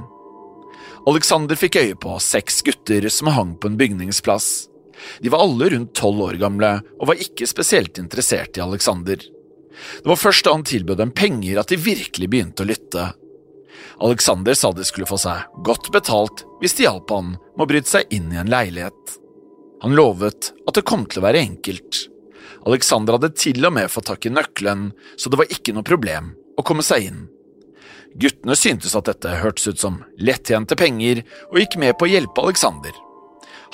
Alexander 1.09 1.57
fikk 1.59 1.79
øye 1.79 1.95
på 1.99 2.17
seks 2.23 2.61
gutter 2.65 3.07
som 3.11 3.31
hang 3.35 3.55
på 3.59 3.69
en 3.69 3.77
bygningsplass. 3.79 4.69
De 5.23 5.31
var 5.31 5.43
alle 5.43 5.69
rundt 5.73 5.93
tolv 5.95 6.21
år 6.27 6.39
gamle 6.41 6.71
og 6.99 7.09
var 7.11 7.23
ikke 7.23 7.47
spesielt 7.49 7.99
interessert 8.01 8.59
i 8.59 8.63
Alexander. 8.63 9.19
Det 9.19 10.07
var 10.07 10.19
først 10.19 10.45
da 10.45 10.55
han 10.55 10.67
tilbød 10.67 10.99
dem 10.99 11.13
penger 11.15 11.61
at 11.61 11.71
de 11.71 11.79
virkelig 11.79 12.29
begynte 12.31 12.65
å 12.65 12.69
lytte. 12.69 13.09
Alexander 14.01 14.53
sa 14.53 14.71
de 14.71 14.85
skulle 14.87 15.09
få 15.09 15.17
seg 15.19 15.63
godt 15.65 15.89
betalt 15.91 16.45
hvis 16.61 16.77
de 16.77 16.85
hjalp 16.85 17.11
han 17.11 17.33
med 17.35 17.65
å 17.65 17.67
bryte 17.67 17.91
seg 17.91 18.13
inn 18.15 18.29
i 18.31 18.39
en 18.39 18.51
leilighet. 18.51 19.17
Han 19.83 19.95
lovet 19.95 20.53
at 20.67 20.75
det 20.75 20.85
kom 20.87 21.05
til 21.07 21.21
å 21.21 21.25
være 21.27 21.41
enkelt. 21.43 22.05
Alexander 22.67 23.15
hadde 23.15 23.33
til 23.39 23.63
og 23.67 23.75
med 23.75 23.91
fått 23.91 24.09
tak 24.11 24.27
i 24.27 24.31
nøkkelen, 24.33 24.89
så 25.19 25.31
det 25.31 25.39
var 25.39 25.51
ikke 25.51 25.75
noe 25.75 25.87
problem 25.87 26.33
å 26.59 26.65
komme 26.67 26.83
seg 26.83 27.09
inn. 27.09 27.21
Guttene 28.19 28.55
syntes 28.57 28.95
at 28.97 29.07
dette 29.07 29.39
hørtes 29.41 29.69
ut 29.69 29.79
som 29.79 30.01
lettjente 30.19 30.75
penger, 30.79 31.21
og 31.51 31.59
gikk 31.61 31.77
med 31.79 31.95
på 31.99 32.07
å 32.07 32.11
hjelpe 32.11 32.43
Alexander. 32.43 32.95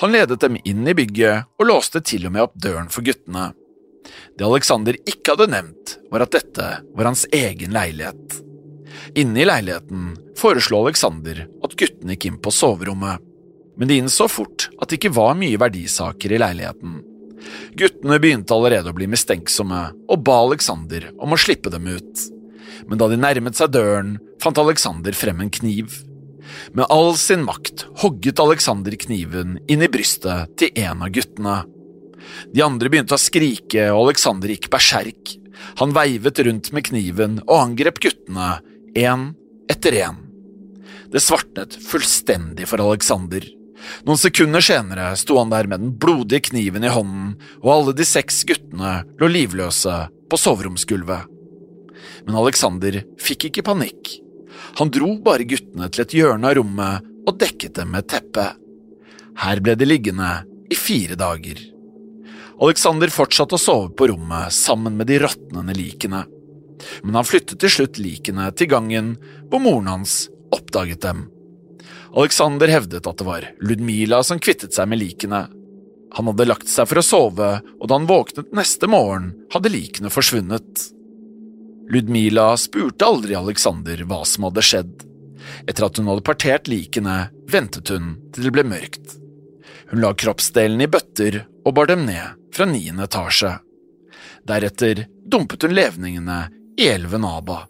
Han 0.02 0.12
ledet 0.12 0.42
dem 0.42 0.58
inn 0.68 0.86
i 0.86 0.94
bygget 0.94 1.48
og 1.58 1.70
låste 1.70 2.02
til 2.04 2.28
og 2.28 2.34
med 2.34 2.44
opp 2.44 2.58
døren 2.60 2.90
for 2.92 3.06
guttene. 3.06 3.48
Det 4.38 4.46
Alexander 4.46 4.98
ikke 5.08 5.34
hadde 5.34 5.50
nevnt, 5.54 5.96
var 6.12 6.26
at 6.26 6.36
dette 6.36 6.68
var 6.94 7.08
hans 7.08 7.24
egen 7.34 7.74
leilighet. 7.74 8.45
Inne 9.18 9.42
i 9.42 9.48
leiligheten 9.48 10.14
foreslo 10.38 10.84
Alexander 10.84 11.44
at 11.64 11.76
guttene 11.78 12.16
gikk 12.16 12.28
inn 12.30 12.38
på 12.42 12.52
soverommet, 12.54 13.22
men 13.76 13.90
de 13.90 13.98
innså 14.00 14.28
fort 14.32 14.70
at 14.80 14.88
det 14.88 15.00
ikke 15.00 15.16
var 15.16 15.36
mye 15.38 15.58
verdisaker 15.60 16.32
i 16.32 16.40
leiligheten. 16.40 17.02
Guttene 17.78 18.16
begynte 18.22 18.56
allerede 18.56 18.90
å 18.90 18.96
bli 18.96 19.08
mistenksomme 19.12 19.82
og 20.08 20.24
ba 20.26 20.40
Alexander 20.46 21.10
om 21.20 21.36
å 21.36 21.40
slippe 21.40 21.70
dem 21.72 21.86
ut 21.92 22.26
men 22.86 23.00
da 23.00 23.08
de 23.10 23.18
nærmet 23.20 23.56
seg 23.58 23.72
døren, 23.74 24.16
fant 24.42 24.58
Alexander 24.60 25.16
frem 25.16 25.40
en 25.44 25.52
kniv. 25.52 25.94
Med 26.76 26.86
all 26.92 27.14
sin 27.18 27.44
makt 27.46 27.86
hogget 28.02 28.40
Alexander 28.42 28.94
kniven 29.00 29.56
inn 29.70 29.82
i 29.82 29.90
brystet 29.90 30.54
til 30.60 30.84
en 30.86 31.02
av 31.06 31.12
guttene. 31.14 31.56
De 32.52 32.62
andre 32.64 32.90
begynte 32.90 33.16
å 33.16 33.22
skrike, 33.22 33.88
og 33.92 34.06
Alexander 34.06 34.50
gikk 34.52 34.70
berserk. 34.72 35.36
Han 35.80 35.94
veivet 35.96 36.40
rundt 36.46 36.72
med 36.74 36.86
kniven 36.88 37.40
og 37.46 37.56
angrep 37.58 38.00
guttene, 38.02 38.56
én 38.96 39.28
etter 39.70 39.92
én. 39.92 40.18
Det 41.12 41.22
svartnet 41.22 41.76
fullstendig 41.86 42.66
for 42.70 42.82
Alexander. 42.82 43.44
Noen 44.08 44.18
sekunder 44.18 44.64
senere 44.64 45.12
sto 45.20 45.36
han 45.38 45.52
der 45.52 45.68
med 45.70 45.82
den 45.84 45.94
blodige 46.00 46.48
kniven 46.48 46.84
i 46.84 46.92
hånden, 46.92 47.34
og 47.62 47.72
alle 47.72 47.96
de 47.96 48.06
seks 48.08 48.42
guttene 48.48 48.98
lå 49.20 49.30
livløse 49.30 49.96
på 50.30 50.40
soveromsgulvet. 50.40 51.28
Men 52.26 52.38
Alexander 52.40 53.02
fikk 53.22 53.50
ikke 53.50 53.66
panikk. 53.68 54.16
Han 54.80 54.90
dro 54.92 55.14
bare 55.22 55.46
guttene 55.48 55.88
til 55.92 56.06
et 56.06 56.16
hjørne 56.16 56.50
av 56.50 56.58
rommet 56.58 57.06
og 57.26 57.38
dekket 57.38 57.76
dem 57.78 57.92
med 57.94 58.04
et 58.04 58.16
teppe. 58.16 58.48
Her 59.36 59.60
ble 59.62 59.76
de 59.78 59.88
liggende 59.88 60.30
i 60.72 60.78
fire 60.78 61.18
dager. 61.18 61.60
Alexander 62.56 63.12
fortsatte 63.12 63.58
å 63.58 63.60
sove 63.60 63.90
på 63.92 64.08
rommet 64.08 64.54
sammen 64.56 64.96
med 64.96 65.10
de 65.10 65.20
råtnende 65.20 65.74
likene, 65.76 66.24
men 67.02 67.18
han 67.18 67.28
flyttet 67.28 67.60
til 67.62 67.72
slutt 67.72 68.00
likene 68.02 68.48
til 68.56 68.70
gangen 68.70 69.14
hvor 69.50 69.62
moren 69.64 69.90
hans 69.90 70.26
oppdaget 70.54 71.02
dem. 71.04 71.26
Alexander 72.16 72.70
hevdet 72.72 73.06
at 73.06 73.18
det 73.20 73.26
var 73.26 73.46
Ludmila 73.60 74.22
som 74.24 74.40
kvittet 74.40 74.76
seg 74.76 74.88
med 74.88 75.02
likene. 75.02 75.46
Han 76.16 76.30
hadde 76.30 76.46
lagt 76.48 76.70
seg 76.70 76.88
for 76.88 77.02
å 77.02 77.04
sove, 77.04 77.48
og 77.76 77.88
da 77.88 77.98
han 77.98 78.08
våknet 78.08 78.54
neste 78.56 78.88
morgen, 78.88 79.34
hadde 79.52 79.72
likene 79.72 80.12
forsvunnet. 80.12 80.86
Ludmila 81.92 82.54
spurte 82.58 83.06
aldri 83.06 83.36
Alexander 83.36 84.00
hva 84.08 84.22
som 84.26 84.48
hadde 84.48 84.64
skjedd. 84.64 84.94
Etter 85.68 85.86
at 85.86 86.00
hun 86.00 86.08
hadde 86.10 86.24
partert 86.26 86.70
likene, 86.72 87.28
ventet 87.52 87.92
hun 87.92 88.16
til 88.34 88.48
det 88.48 88.54
ble 88.54 88.64
mørkt. 88.66 89.18
Hun 89.92 90.02
la 90.02 90.14
kroppsdelene 90.18 90.88
i 90.88 90.90
bøtter 90.90 91.42
og 91.66 91.76
bar 91.76 91.90
dem 91.90 92.06
ned 92.08 92.40
fra 92.54 92.66
niende 92.66 93.06
etasje. 93.06 93.52
Deretter 94.46 95.04
dumpet 95.26 95.66
hun 95.66 95.76
levningene 95.76 96.40
i 96.76 96.88
elven 96.88 97.24
Aba. 97.24 97.64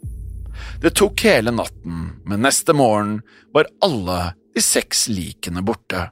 Det 0.80 0.90
tok 0.90 1.24
hele 1.24 1.50
natten, 1.54 2.10
men 2.24 2.42
neste 2.42 2.74
morgen 2.76 3.20
var 3.54 3.68
alle 3.84 4.34
de 4.54 4.62
seks 4.62 5.08
likene 5.08 5.62
borte. 5.62 6.08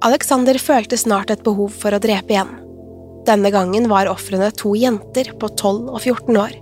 Alexander 0.00 0.56
følte 0.56 0.96
snart 0.96 1.30
et 1.30 1.42
behov 1.44 1.74
for 1.76 1.92
å 1.92 2.00
drepe 2.00 2.32
igjen. 2.32 2.54
Denne 3.28 3.50
gangen 3.52 3.88
var 3.90 4.08
ofrene 4.08 4.48
to 4.56 4.72
jenter 4.78 5.34
på 5.36 5.50
12 5.52 5.90
og 5.92 5.98
14 6.00 6.38
år. 6.40 6.54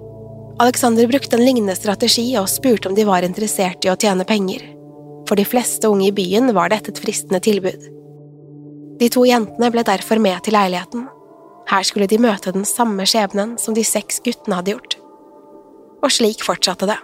Alexander 0.58 1.06
brukte 1.06 1.38
en 1.38 1.44
lignende 1.46 1.76
strategi 1.78 2.32
og 2.40 2.50
spurte 2.50 2.90
om 2.90 2.96
de 2.98 3.06
var 3.06 3.22
interessert 3.22 3.86
i 3.86 3.92
å 3.92 3.96
tjene 4.00 4.26
penger. 4.26 4.64
For 5.30 5.38
de 5.38 5.46
fleste 5.46 5.86
unge 5.86 6.08
i 6.08 6.16
byen 6.16 6.50
var 6.56 6.72
dette 6.72 6.90
et 6.90 6.98
fristende 6.98 7.38
tilbud. 7.44 7.97
De 8.98 9.08
to 9.12 9.22
jentene 9.28 9.70
ble 9.70 9.84
derfor 9.86 10.18
med 10.22 10.40
til 10.42 10.56
leiligheten. 10.56 11.06
Her 11.68 11.84
skulle 11.86 12.08
de 12.10 12.18
møte 12.18 12.52
den 12.54 12.64
samme 12.66 13.04
skjebnen 13.06 13.56
som 13.60 13.76
de 13.76 13.84
seks 13.86 14.22
guttene 14.24 14.58
hadde 14.58 14.74
gjort. 14.74 14.96
Og 16.02 16.10
slik 16.14 16.42
fortsatte 16.46 16.88
det. 16.88 16.98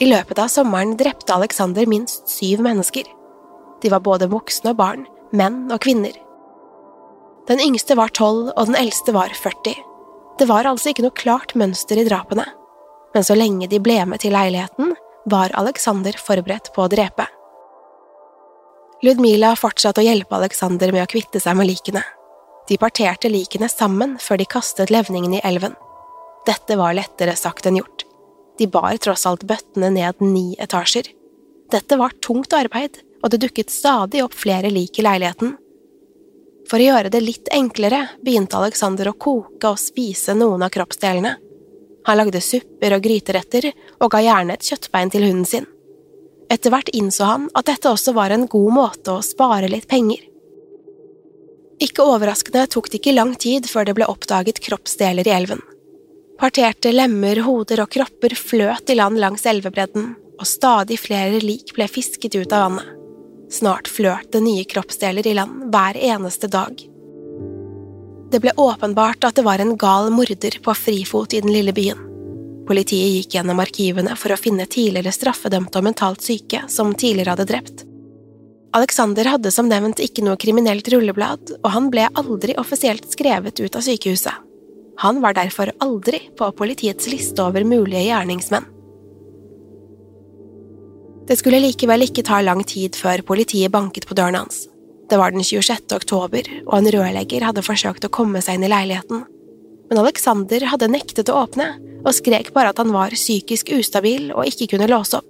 I 0.00 0.08
løpet 0.08 0.38
av 0.38 0.50
sommeren 0.52 0.94
drepte 0.96 1.34
Alexander 1.34 1.88
minst 1.90 2.30
syv 2.30 2.62
mennesker. 2.64 3.04
De 3.82 3.90
var 3.90 4.04
både 4.06 4.30
voksne 4.30 4.72
og 4.72 4.78
barn, 4.78 5.04
menn 5.34 5.66
og 5.74 5.82
kvinner. 5.84 6.14
Den 7.48 7.60
yngste 7.64 7.96
var 7.98 8.12
tolv, 8.14 8.52
og 8.54 8.68
den 8.68 8.78
eldste 8.78 9.12
var 9.16 9.32
40. 9.34 9.74
Det 10.38 10.46
var 10.46 10.68
altså 10.70 10.92
ikke 10.92 11.04
noe 11.04 11.16
klart 11.18 11.56
mønster 11.58 11.98
i 11.98 12.06
drapene, 12.06 12.44
men 13.14 13.24
så 13.26 13.34
lenge 13.34 13.66
de 13.70 13.80
ble 13.82 13.98
med 14.06 14.22
til 14.22 14.36
leiligheten, 14.36 14.94
var 15.28 15.52
Alexander 15.58 16.16
forberedt 16.20 16.70
på 16.74 16.84
å 16.84 16.92
drepe. 16.92 17.26
Ludmila 19.02 19.52
fortsatte 19.54 20.02
å 20.02 20.06
hjelpe 20.06 20.34
Alexander 20.34 20.90
med 20.90 21.04
å 21.04 21.10
kvitte 21.10 21.38
seg 21.38 21.54
med 21.58 21.68
likene. 21.68 22.02
De 22.68 22.76
parterte 22.82 23.30
likene 23.30 23.68
sammen 23.70 24.16
før 24.20 24.40
de 24.40 24.46
kastet 24.50 24.90
levningen 24.90 25.36
i 25.38 25.42
elven. 25.46 25.76
Dette 26.46 26.76
var 26.80 26.96
lettere 26.98 27.36
sagt 27.38 27.68
enn 27.68 27.78
gjort. 27.78 28.02
De 28.58 28.66
bar 28.66 28.96
tross 28.98 29.24
alt 29.30 29.46
bøttene 29.46 29.92
ned 29.94 30.24
ni 30.24 30.56
etasjer. 30.58 31.12
Dette 31.70 31.98
var 32.00 32.16
tungt 32.24 32.52
arbeid, 32.56 32.98
og 33.22 33.30
det 33.30 33.42
dukket 33.44 33.70
stadig 33.70 34.24
opp 34.24 34.34
flere 34.34 34.70
lik 34.72 34.98
i 34.98 35.06
leiligheten. 35.06 35.54
For 36.68 36.82
å 36.82 36.90
gjøre 36.90 37.12
det 37.14 37.22
litt 37.22 37.48
enklere 37.54 38.02
begynte 38.24 38.58
Alexander 38.58 39.12
å 39.12 39.16
koke 39.16 39.70
og 39.70 39.80
spise 39.80 40.34
noen 40.34 40.66
av 40.66 40.74
kroppsdelene. 40.74 41.36
Han 42.08 42.18
lagde 42.18 42.42
supper 42.42 42.96
og 42.96 43.04
gryteretter 43.04 43.70
og 44.00 44.10
ga 44.10 44.26
gjerne 44.26 44.58
et 44.58 44.66
kjøttbein 44.66 45.14
til 45.14 45.28
hunden 45.28 45.46
sin. 45.48 45.68
Etter 46.48 46.72
hvert 46.72 46.88
innså 46.96 47.26
han 47.28 47.48
at 47.58 47.68
dette 47.68 47.90
også 47.90 48.14
var 48.16 48.32
en 48.32 48.46
god 48.48 48.72
måte 48.72 49.18
å 49.18 49.24
spare 49.24 49.68
litt 49.68 49.88
penger. 49.88 50.22
Ikke 51.84 52.06
overraskende 52.08 52.64
tok 52.72 52.88
det 52.90 52.98
ikke 52.98 53.14
lang 53.14 53.34
tid 53.38 53.68
før 53.70 53.86
det 53.86 53.94
ble 53.98 54.08
oppdaget 54.10 54.62
kroppsdeler 54.64 55.28
i 55.28 55.34
elven. 55.34 55.60
Parterte 56.38 56.90
lemmer, 56.94 57.40
hoder 57.46 57.82
og 57.84 57.92
kropper 57.94 58.34
fløt 58.38 58.90
i 58.90 58.96
land 58.98 59.18
langs 59.18 59.46
elvebredden, 59.46 60.12
og 60.38 60.46
stadig 60.46 60.98
flere 61.02 61.40
lik 61.42 61.74
ble 61.74 61.88
fisket 61.90 62.36
ut 62.38 62.52
av 62.54 62.64
vannet. 62.68 62.94
Snart 63.50 63.88
fløt 63.88 64.28
det 64.34 64.42
nye 64.44 64.66
kroppsdeler 64.68 65.26
i 65.26 65.34
land 65.38 65.70
hver 65.72 65.96
eneste 65.96 66.50
dag. 66.52 66.78
Det 68.28 68.42
ble 68.44 68.52
åpenbart 68.60 69.24
at 69.24 69.38
det 69.38 69.44
var 69.46 69.62
en 69.62 69.76
gal 69.80 70.10
morder 70.12 70.58
på 70.62 70.74
frifot 70.76 71.32
i 71.32 71.40
den 71.44 71.54
lille 71.54 71.72
byen. 71.72 72.02
Politiet 72.68 73.14
gikk 73.14 73.36
gjennom 73.38 73.62
arkivene 73.62 74.12
for 74.20 74.34
å 74.34 74.40
finne 74.40 74.66
tidligere 74.68 75.14
straffedømte 75.14 75.80
og 75.80 75.86
mentalt 75.86 76.24
syke 76.24 76.66
som 76.68 76.92
tidligere 76.92 77.32
hadde 77.32 77.48
drept. 77.48 77.84
Alexander 78.76 79.30
hadde 79.32 79.50
som 79.54 79.70
nevnt 79.70 80.02
ikke 80.04 80.20
noe 80.26 80.36
kriminelt 80.36 80.88
rulleblad, 80.92 81.54
og 81.62 81.70
han 81.72 81.88
ble 81.88 82.04
aldri 82.20 82.58
offisielt 82.60 83.08
skrevet 83.08 83.62
ut 83.62 83.78
av 83.78 83.86
sykehuset. 83.86 84.44
Han 85.00 85.22
var 85.24 85.38
derfor 85.38 85.72
aldri 85.80 86.26
på 86.36 86.50
politiets 86.58 87.08
liste 87.08 87.40
over 87.40 87.64
mulige 87.64 88.04
gjerningsmenn. 88.10 88.66
Det 91.28 91.36
skulle 91.40 91.62
likevel 91.62 92.04
ikke 92.04 92.24
ta 92.24 92.42
lang 92.44 92.60
tid 92.68 92.96
før 92.96 93.22
politiet 93.24 93.72
banket 93.72 94.08
på 94.08 94.16
døren 94.16 94.36
hans. 94.42 94.66
Det 95.08 95.16
var 95.16 95.32
den 95.32 95.44
26. 95.44 95.88
oktober, 95.96 96.44
og 96.66 96.74
en 96.76 96.92
rørlegger 96.92 97.44
hadde 97.48 97.64
forsøkt 97.64 98.04
å 98.04 98.12
komme 98.12 98.42
seg 98.44 98.58
inn 98.58 98.68
i 98.68 98.72
leiligheten. 98.72 99.24
Men 99.88 100.00
Alexander 100.02 100.66
hadde 100.68 100.90
nektet 100.92 101.30
å 101.32 101.38
åpne, 101.46 101.70
og 102.04 102.14
skrek 102.14 102.52
bare 102.54 102.72
at 102.72 102.80
han 102.80 102.92
var 102.94 103.16
psykisk 103.16 103.72
ustabil 103.74 104.30
og 104.34 104.46
ikke 104.48 104.70
kunne 104.74 104.88
låse 104.90 105.18
opp. 105.18 105.28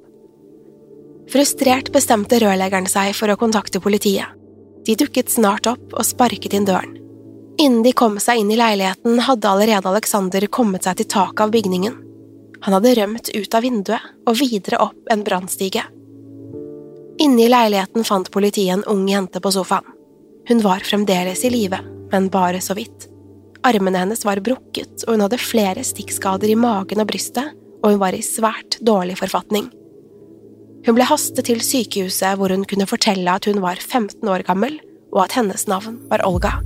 Frustrert 1.28 1.90
bestemte 1.92 2.38
rørleggeren 2.40 2.88
seg 2.88 3.12
for 3.16 3.28
å 3.28 3.36
kontakte 3.40 3.82
politiet. 3.84 4.32
De 4.86 4.96
dukket 4.96 5.28
snart 5.28 5.68
opp 5.68 5.92
og 5.92 6.06
sparket 6.06 6.54
inn 6.56 6.68
døren. 6.68 6.94
Innen 7.60 7.82
de 7.82 7.92
kom 7.92 8.16
seg 8.22 8.40
inn 8.40 8.52
i 8.54 8.56
leiligheten, 8.56 9.18
hadde 9.26 9.50
allerede 9.50 9.90
Alexander 9.90 10.46
kommet 10.46 10.86
seg 10.86 11.00
til 11.00 11.08
taket 11.10 11.42
av 11.44 11.52
bygningen. 11.52 11.96
Han 12.64 12.76
hadde 12.76 12.94
rømt 13.00 13.30
ut 13.34 13.54
av 13.54 13.66
vinduet 13.66 14.08
og 14.26 14.38
videre 14.38 14.80
opp 14.86 15.12
en 15.12 15.24
brannstige. 15.26 15.84
Inne 17.18 17.44
i 17.44 17.50
leiligheten 17.50 18.06
fant 18.06 18.30
politiet 18.30 18.76
en 18.76 18.86
ung 18.88 19.04
jente 19.10 19.42
på 19.42 19.52
sofaen. 19.52 19.86
Hun 20.48 20.62
var 20.64 20.86
fremdeles 20.86 21.42
i 21.44 21.50
live, 21.52 21.82
men 22.12 22.30
bare 22.32 22.62
så 22.64 22.78
vidt. 22.78 23.10
Armene 23.66 24.04
hennes 24.04 24.24
var 24.26 24.40
brukket, 24.44 25.02
og 25.06 25.16
hun 25.16 25.24
hadde 25.24 25.40
flere 25.42 25.82
stikkskader 25.86 26.50
i 26.50 26.58
magen 26.58 27.02
og 27.02 27.08
brystet, 27.10 27.56
og 27.82 27.94
hun 27.94 28.00
var 28.02 28.14
i 28.14 28.22
svært 28.24 28.78
dårlig 28.84 29.18
forfatning. 29.18 29.68
Hun 30.86 30.96
ble 30.96 31.06
hastet 31.08 31.48
til 31.48 31.60
sykehuset 31.64 32.38
hvor 32.38 32.54
hun 32.54 32.64
kunne 32.68 32.86
fortelle 32.88 33.34
at 33.34 33.48
hun 33.50 33.60
var 33.64 33.80
15 33.82 34.22
år 34.30 34.46
gammel, 34.46 34.78
og 35.12 35.24
at 35.24 35.34
hennes 35.38 35.66
navn 35.70 35.98
var 36.10 36.24
Olga. 36.26 36.58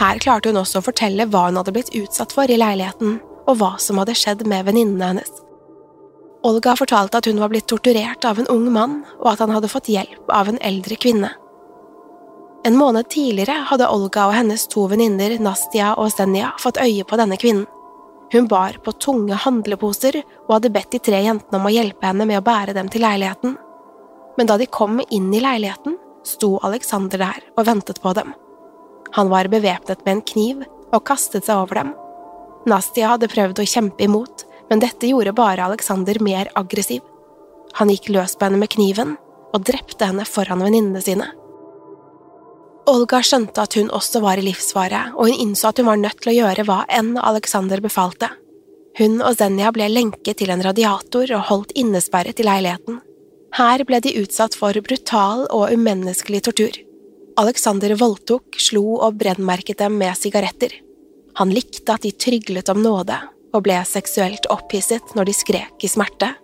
Her 0.00 0.20
klarte 0.22 0.48
hun 0.48 0.60
også 0.60 0.80
å 0.80 0.86
fortelle 0.86 1.26
hva 1.28 1.48
hun 1.48 1.58
hadde 1.60 1.74
blitt 1.76 1.92
utsatt 1.98 2.32
for 2.32 2.48
i 2.48 2.58
leiligheten, 2.60 3.18
og 3.50 3.60
hva 3.60 3.74
som 3.82 3.98
hadde 4.00 4.16
skjedd 4.16 4.46
med 4.48 4.68
venninnene 4.68 5.12
hennes. 5.12 5.30
Olga 6.46 6.72
fortalte 6.78 7.20
at 7.20 7.28
hun 7.28 7.40
var 7.42 7.50
blitt 7.52 7.68
torturert 7.68 8.24
av 8.24 8.38
en 8.40 8.48
ung 8.48 8.70
mann, 8.72 9.00
og 9.20 9.34
at 9.34 9.42
han 9.44 9.52
hadde 9.52 9.68
fått 9.68 9.90
hjelp 9.92 10.30
av 10.32 10.48
en 10.48 10.60
eldre 10.64 10.96
kvinne. 10.96 11.34
En 12.64 12.76
måned 12.76 13.08
tidligere 13.08 13.64
hadde 13.70 13.88
Olga 13.88 14.26
og 14.28 14.34
hennes 14.36 14.66
to 14.68 14.84
venninner 14.90 15.38
Nastia 15.40 15.94
og 15.96 16.10
Senja 16.12 16.50
fått 16.60 16.80
øye 16.82 17.06
på 17.08 17.16
denne 17.16 17.38
kvinnen. 17.40 17.64
Hun 18.30 18.46
bar 18.46 18.76
på 18.84 18.92
tunge 18.92 19.34
handleposer 19.34 20.20
og 20.20 20.52
hadde 20.52 20.70
bedt 20.74 20.92
de 20.92 21.00
tre 21.02 21.22
jentene 21.24 21.56
om 21.58 21.66
å 21.66 21.72
hjelpe 21.72 22.06
henne 22.06 22.26
med 22.28 22.38
å 22.38 22.44
bære 22.46 22.76
dem 22.76 22.90
til 22.92 23.02
leiligheten. 23.02 23.56
Men 24.36 24.50
da 24.50 24.58
de 24.60 24.68
kom 24.70 25.00
inn 25.08 25.32
i 25.34 25.40
leiligheten, 25.42 25.96
sto 26.22 26.58
Alexander 26.62 27.24
der 27.24 27.48
og 27.56 27.66
ventet 27.66 28.02
på 28.04 28.12
dem. 28.14 28.36
Han 29.16 29.32
var 29.32 29.48
bevæpnet 29.50 30.04
med 30.04 30.18
en 30.18 30.22
kniv 30.22 30.62
og 30.92 31.04
kastet 31.08 31.48
seg 31.48 31.64
over 31.64 31.80
dem. 31.80 31.96
Nastia 32.68 33.14
hadde 33.14 33.30
prøvd 33.32 33.64
å 33.64 33.66
kjempe 33.66 34.04
imot, 34.04 34.44
men 34.68 34.84
dette 34.84 35.08
gjorde 35.08 35.34
bare 35.34 35.64
Alexander 35.64 36.20
mer 36.22 36.52
aggressiv. 36.60 37.00
Han 37.80 37.90
gikk 37.90 38.12
løs 38.12 38.36
på 38.36 38.46
henne 38.46 38.60
med 38.60 38.70
kniven 38.76 39.16
og 39.50 39.64
drepte 39.66 40.06
henne 40.12 40.28
foran 40.28 40.62
venninnene 40.62 41.02
sine. 41.02 41.32
Olga 42.88 43.20
skjønte 43.22 43.62
at 43.62 43.74
hun 43.76 43.90
også 43.92 44.22
var 44.24 44.40
i 44.40 44.44
livsfare, 44.44 45.10
og 45.16 45.28
hun 45.28 45.42
innså 45.48 45.70
at 45.70 45.80
hun 45.80 45.90
var 45.90 46.00
nødt 46.00 46.20
til 46.22 46.32
å 46.32 46.36
gjøre 46.38 46.64
hva 46.68 46.82
enn 46.88 47.16
Alexander 47.20 47.82
befalte. 47.84 48.30
Hun 48.98 49.20
og 49.22 49.36
Zenja 49.38 49.70
ble 49.74 49.86
lenket 49.90 50.40
til 50.40 50.50
en 50.52 50.62
radiator 50.64 51.30
og 51.36 51.46
holdt 51.50 51.74
innesperret 51.78 52.40
i 52.40 52.46
leiligheten. 52.46 52.98
Her 53.56 53.82
ble 53.86 54.00
de 54.02 54.14
utsatt 54.20 54.56
for 54.58 54.76
brutal 54.86 55.46
og 55.50 55.74
umenneskelig 55.74 56.42
tortur. 56.46 56.76
Alexander 57.40 57.94
voldtok, 57.98 58.58
slo 58.58 58.98
og 58.98 59.18
brennmerket 59.20 59.80
dem 59.82 59.96
med 60.00 60.18
sigaretter. 60.18 60.74
Han 61.38 61.52
likte 61.54 61.94
at 61.94 62.04
de 62.04 62.12
tryglet 62.12 62.68
om 62.72 62.82
nåde 62.82 63.16
og 63.54 63.64
ble 63.66 63.78
seksuelt 63.86 64.46
opphisset 64.50 65.14
når 65.16 65.30
de 65.30 65.34
skrek 65.34 65.86
i 65.86 65.90
smerte. 65.90 66.34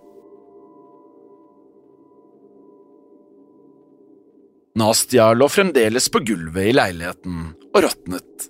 Nastia 4.77 5.33
lå 5.33 5.49
fremdeles 5.49 6.09
på 6.13 6.21
gulvet 6.21 6.69
i 6.69 6.73
leiligheten 6.77 7.47
og 7.73 7.79
råtnet. 7.81 8.49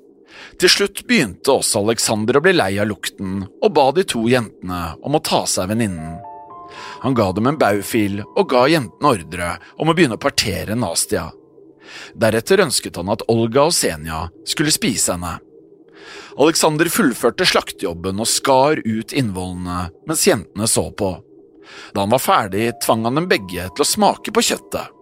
Til 0.59 0.73
slutt 0.73 1.05
begynte 1.07 1.53
også 1.55 1.85
Alexander 1.85 2.39
å 2.39 2.43
bli 2.43 2.55
lei 2.57 2.73
av 2.83 2.89
lukten 2.91 3.45
og 3.47 3.75
ba 3.77 3.85
de 3.95 4.03
to 4.09 4.25
jentene 4.31 4.81
om 5.07 5.15
å 5.15 5.23
ta 5.23 5.45
seg 5.47 5.71
venninnen. 5.71 6.17
Han 7.05 7.15
ga 7.15 7.29
dem 7.37 7.47
en 7.47 7.59
baufil 7.61 8.25
og 8.27 8.49
ga 8.51 8.65
jentene 8.73 9.13
ordre 9.13 9.53
om 9.79 9.93
å 9.93 9.95
begynne 9.95 10.19
å 10.19 10.23
partere 10.23 10.75
Nastia. 10.75 11.29
Deretter 12.19 12.65
ønsket 12.65 12.99
han 12.99 13.15
at 13.15 13.23
Olga 13.31 13.69
og 13.69 13.77
Senja 13.77 14.25
skulle 14.49 14.75
spise 14.75 15.15
henne. 15.15 15.37
Alexander 16.37 16.91
fullførte 16.91 17.47
slaktejobben 17.47 18.19
og 18.19 18.29
skar 18.29 18.83
ut 18.83 19.15
innvollene 19.15 19.87
mens 20.11 20.27
jentene 20.27 20.67
så 20.67 20.89
på. 20.91 21.15
Da 21.95 22.03
han 22.03 22.13
var 22.13 22.23
ferdig, 22.23 22.73
tvang 22.83 23.07
han 23.07 23.23
dem 23.23 23.31
begge 23.31 23.71
til 23.71 23.87
å 23.87 23.91
smake 23.95 24.35
på 24.35 24.45
kjøttet. 24.51 24.96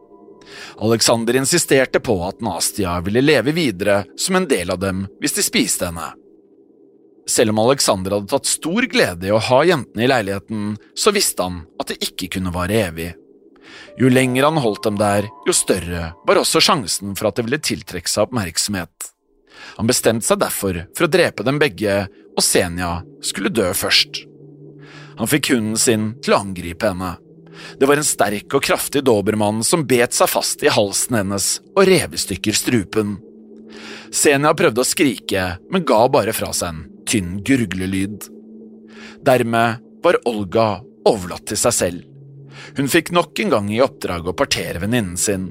Alexander 0.83 1.37
insisterte 1.37 2.01
på 2.01 2.19
at 2.27 2.43
Nastia 2.45 2.99
ville 3.05 3.23
leve 3.25 3.55
videre 3.57 4.03
som 4.21 4.37
en 4.37 4.49
del 4.51 4.71
av 4.75 4.83
dem 4.83 5.07
hvis 5.23 5.37
de 5.39 5.45
spiste 5.47 5.89
henne. 5.89 6.13
Selv 7.31 7.55
om 7.55 7.63
Alexander 7.63 8.19
hadde 8.19 8.33
tatt 8.35 8.49
stor 8.49 8.85
glede 8.91 9.31
i 9.31 9.33
å 9.33 9.41
ha 9.41 9.63
jentene 9.65 10.05
i 10.05 10.11
leiligheten, 10.11 10.75
så 10.95 11.13
visste 11.15 11.47
han 11.47 11.63
at 11.81 11.89
det 11.89 12.03
ikke 12.05 12.35
kunne 12.37 12.53
vare 12.53 12.83
evig. 12.91 13.15
Jo 13.99 14.11
lenger 14.11 14.45
han 14.49 14.61
holdt 14.61 14.85
dem 14.85 14.99
der, 15.01 15.31
jo 15.47 15.55
større 15.57 16.13
var 16.27 16.41
også 16.41 16.61
sjansen 16.63 17.15
for 17.17 17.31
at 17.31 17.39
det 17.39 17.47
ville 17.47 17.63
tiltrekke 17.63 18.11
seg 18.11 18.27
oppmerksomhet. 18.27 19.11
Han 19.79 19.89
bestemte 19.89 20.27
seg 20.27 20.43
derfor 20.43 20.83
for 20.97 21.07
å 21.07 21.11
drepe 21.11 21.47
dem 21.47 21.61
begge, 21.63 22.05
og 22.35 22.45
Senja 22.45 22.99
skulle 23.25 23.53
dø 23.55 23.71
først. 23.75 24.25
Han 25.19 25.31
fikk 25.31 25.53
hunden 25.55 25.79
sin 25.79 26.11
til 26.23 26.35
å 26.35 26.43
angripe 26.43 26.91
henne. 26.91 27.15
Det 27.79 27.89
var 27.89 28.01
en 28.01 28.07
sterk 28.07 28.57
og 28.57 28.65
kraftig 28.65 29.05
dobermann 29.07 29.63
som 29.67 29.87
bet 29.89 30.17
seg 30.17 30.31
fast 30.31 30.65
i 30.65 30.73
halsen 30.73 31.19
hennes 31.21 31.49
og 31.75 31.85
rev 31.89 32.17
i 32.17 32.21
stykker 32.21 32.57
strupen. 32.57 33.17
Senja 34.15 34.55
prøvde 34.55 34.83
å 34.83 34.87
skrike, 34.87 35.47
men 35.71 35.87
ga 35.87 36.05
bare 36.13 36.35
fra 36.37 36.53
seg 36.55 36.71
en 36.71 36.83
tynn 37.11 37.37
gurglelyd. 37.47 38.29
Dermed 39.25 39.83
var 40.05 40.21
Olga 40.29 40.69
overlatt 41.09 41.49
til 41.51 41.61
seg 41.61 41.77
selv. 41.77 42.11
Hun 42.79 42.89
fikk 42.91 43.11
nok 43.15 43.39
en 43.43 43.53
gang 43.53 43.71
i 43.73 43.83
oppdrag 43.83 44.29
å 44.31 44.37
partere 44.37 44.83
venninnen 44.83 45.19
sin. 45.21 45.51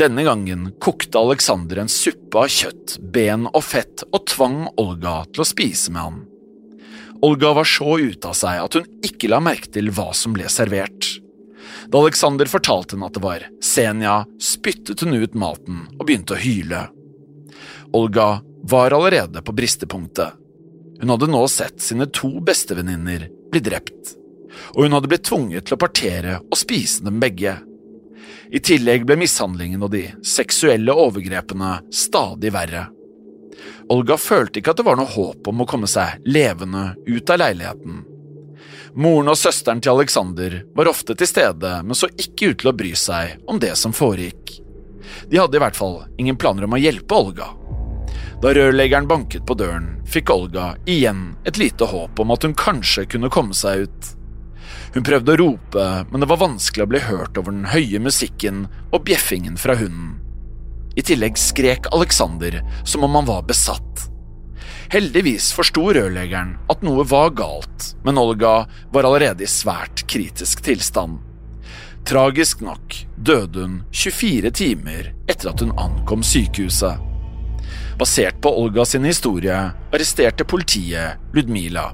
Denne 0.00 0.22
gangen 0.24 0.70
kokte 0.80 1.18
Alexander 1.18 1.82
en 1.82 1.90
suppe 1.90 2.44
av 2.44 2.52
kjøtt, 2.52 3.00
ben 3.12 3.48
og 3.50 3.64
fett 3.66 4.04
og 4.12 4.22
tvang 4.30 4.62
Olga 4.80 5.24
til 5.32 5.42
å 5.42 5.48
spise 5.48 5.92
med 5.92 6.04
han. 6.06 6.20
Olga 7.22 7.52
var 7.52 7.64
så 7.64 7.98
ute 7.98 8.28
av 8.28 8.36
seg 8.36 8.62
at 8.62 8.76
hun 8.78 8.86
ikke 9.04 9.28
la 9.28 9.40
merke 9.44 9.68
til 9.72 9.90
hva 9.92 10.10
som 10.16 10.32
ble 10.36 10.48
servert. 10.52 11.18
Da 11.90 12.00
Alexander 12.00 12.48
fortalte 12.48 12.96
henne 12.96 13.08
at 13.10 13.16
det 13.16 13.24
var 13.24 13.46
Senja, 13.64 14.22
spyttet 14.40 15.02
hun 15.04 15.18
ut 15.20 15.36
maten 15.38 15.82
og 15.98 16.06
begynte 16.06 16.36
å 16.36 16.40
hyle. 16.40 16.86
Olga 17.96 18.40
var 18.62 18.94
allerede 18.96 19.42
på 19.42 19.52
bristepunktet. 19.56 20.36
Hun 21.00 21.12
hadde 21.12 21.30
nå 21.32 21.42
sett 21.48 21.80
sine 21.80 22.06
to 22.12 22.30
bestevenninner 22.44 23.26
bli 23.50 23.62
drept, 23.64 24.14
og 24.76 24.84
hun 24.84 24.96
hadde 24.96 25.10
blitt 25.10 25.26
tvunget 25.28 25.66
til 25.66 25.76
å 25.76 25.80
partere 25.80 26.38
og 26.44 26.58
spise 26.60 27.04
dem 27.04 27.20
begge. 27.22 27.56
I 28.50 28.60
tillegg 28.64 29.06
ble 29.08 29.16
mishandlingen 29.20 29.82
og 29.86 29.92
de 29.94 30.06
seksuelle 30.26 30.94
overgrepene 30.94 31.78
stadig 31.94 32.52
verre. 32.54 32.88
Olga 33.90 34.16
følte 34.20 34.60
ikke 34.60 34.74
at 34.74 34.80
det 34.80 34.86
var 34.86 34.98
noe 35.00 35.10
håp 35.10 35.50
om 35.50 35.62
å 35.62 35.68
komme 35.68 35.90
seg 35.90 36.22
levende 36.28 36.94
ut 37.06 37.30
av 37.30 37.42
leiligheten. 37.42 38.04
Moren 38.94 39.30
og 39.30 39.38
søsteren 39.38 39.80
til 39.82 39.94
Alexander 39.94 40.60
var 40.74 40.90
ofte 40.90 41.14
til 41.14 41.28
stede, 41.30 41.76
men 41.84 41.94
så 41.94 42.10
ikke 42.10 42.52
ut 42.52 42.60
til 42.62 42.72
å 42.72 42.76
bry 42.76 42.90
seg 42.98 43.38
om 43.50 43.60
det 43.62 43.76
som 43.78 43.94
foregikk. 43.94 44.56
De 45.30 45.38
hadde 45.38 45.58
i 45.58 45.62
hvert 45.62 45.78
fall 45.78 46.02
ingen 46.18 46.38
planer 46.38 46.66
om 46.66 46.74
å 46.74 46.80
hjelpe 46.80 47.18
Olga. 47.18 47.50
Da 48.42 48.54
rørleggeren 48.56 49.08
banket 49.08 49.44
på 49.46 49.54
døren, 49.58 49.98
fikk 50.08 50.32
Olga 50.32 50.72
igjen 50.88 51.34
et 51.44 51.60
lite 51.60 51.86
håp 51.90 52.22
om 52.22 52.32
at 52.34 52.46
hun 52.46 52.56
kanskje 52.56 53.04
kunne 53.10 53.30
komme 53.32 53.56
seg 53.56 53.86
ut. 53.86 54.10
Hun 54.94 55.06
prøvde 55.06 55.34
å 55.34 55.38
rope, 55.38 55.86
men 56.10 56.22
det 56.22 56.28
var 56.30 56.40
vanskelig 56.40 56.86
å 56.86 56.90
bli 56.90 57.02
hørt 57.04 57.38
over 57.38 57.54
den 57.54 57.68
høye 57.70 58.00
musikken 58.02 58.64
og 58.90 59.04
bjeffingen 59.06 59.60
fra 59.60 59.76
hunden. 59.78 60.19
I 60.96 61.02
tillegg 61.06 61.38
skrek 61.38 61.90
Alexander 61.94 62.60
som 62.84 63.04
om 63.06 63.14
han 63.14 63.28
var 63.28 63.42
besatt. 63.48 64.08
Heldigvis 64.90 65.52
forsto 65.54 65.84
rørleggeren 65.94 66.56
at 66.72 66.80
noe 66.82 67.04
var 67.06 67.30
galt, 67.38 67.92
men 68.02 68.18
Olga 68.18 68.64
var 68.90 69.06
allerede 69.06 69.46
i 69.46 69.50
svært 69.50 70.02
kritisk 70.10 70.64
tilstand. 70.66 71.20
Tragisk 72.08 72.64
nok 72.64 72.96
døde 73.16 73.62
hun 73.62 73.78
24 73.92 74.50
timer 74.50 75.12
etter 75.30 75.52
at 75.52 75.62
hun 75.62 75.76
ankom 75.78 76.24
sykehuset. 76.26 76.98
Basert 78.00 78.40
på 78.42 78.50
Olga 78.62 78.84
sin 78.88 79.04
historie 79.06 79.56
arresterte 79.92 80.44
politiet 80.48 81.20
Ludmila. 81.36 81.92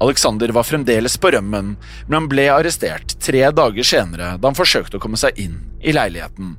Alexander 0.00 0.52
var 0.52 0.68
fremdeles 0.68 1.16
på 1.16 1.30
rømmen, 1.30 1.76
men 2.06 2.16
han 2.16 2.28
ble 2.28 2.50
arrestert 2.52 3.16
tre 3.22 3.46
dager 3.52 3.86
senere 3.86 4.34
da 4.36 4.50
han 4.50 4.58
forsøkte 4.58 4.98
å 4.98 5.02
komme 5.02 5.20
seg 5.20 5.38
inn 5.40 5.60
i 5.80 5.94
leiligheten. 5.96 6.56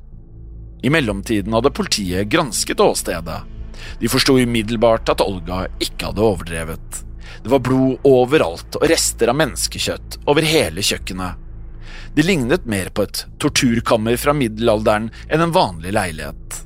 I 0.82 0.90
mellomtiden 0.90 1.52
hadde 1.54 1.70
politiet 1.70 2.28
gransket 2.28 2.80
åstedet. 2.80 3.42
De 4.00 4.08
forsto 4.10 4.38
umiddelbart 4.38 5.08
at 5.14 5.22
Olga 5.22 5.64
ikke 5.82 6.10
hadde 6.10 6.24
overdrevet. 6.26 7.04
Det 7.42 7.50
var 7.50 7.62
blod 7.64 8.02
overalt 8.06 8.78
og 8.78 8.88
rester 8.90 9.30
av 9.30 9.38
menneskekjøtt 9.38 10.20
over 10.30 10.46
hele 10.46 10.82
kjøkkenet. 10.84 11.38
Det 12.14 12.26
lignet 12.26 12.66
mer 12.68 12.90
på 12.92 13.06
et 13.06 13.24
torturkammer 13.40 14.18
fra 14.20 14.34
middelalderen 14.36 15.08
enn 15.28 15.46
en 15.46 15.54
vanlig 15.54 15.94
leilighet. 15.96 16.58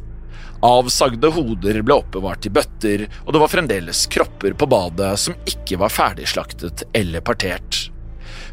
Avsagde 0.67 1.29
hoder 1.37 1.83
ble 1.85 1.99
oppbevart 2.01 2.49
i 2.49 2.51
bøtter, 2.51 3.05
og 3.25 3.35
det 3.35 3.43
var 3.43 3.53
fremdeles 3.53 4.07
kropper 4.11 4.57
på 4.57 4.69
badet 4.73 5.13
som 5.21 5.37
ikke 5.47 5.79
var 5.79 5.93
ferdigslaktet 5.93 6.87
eller 6.97 7.21
partert. 7.21 7.85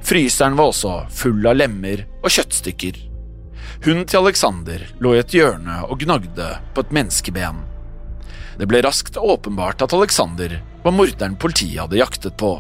Fryseren 0.04 0.60
var 0.60 0.73
også 0.73 0.97
full 1.15 1.47
av 1.47 1.58
lemmer 1.58 2.04
og 2.21 2.30
kjøttstykker. 2.36 2.99
Hunden 3.84 4.06
til 4.08 4.22
Alexander 4.22 4.84
lå 5.04 5.10
i 5.12 5.17
et 5.19 5.34
hjørne 5.36 5.82
og 5.91 6.00
gnagde 6.00 6.46
på 6.72 6.84
et 6.86 6.93
menneskeben. 6.96 7.58
Det 8.56 8.67
ble 8.72 8.80
raskt 8.86 9.17
åpenbart 9.19 9.84
at 9.84 9.96
Alexander 9.98 10.56
var 10.86 10.96
morderen 10.96 11.36
politiet 11.36 11.82
hadde 11.82 12.00
jaktet 12.00 12.38
på. 12.39 12.54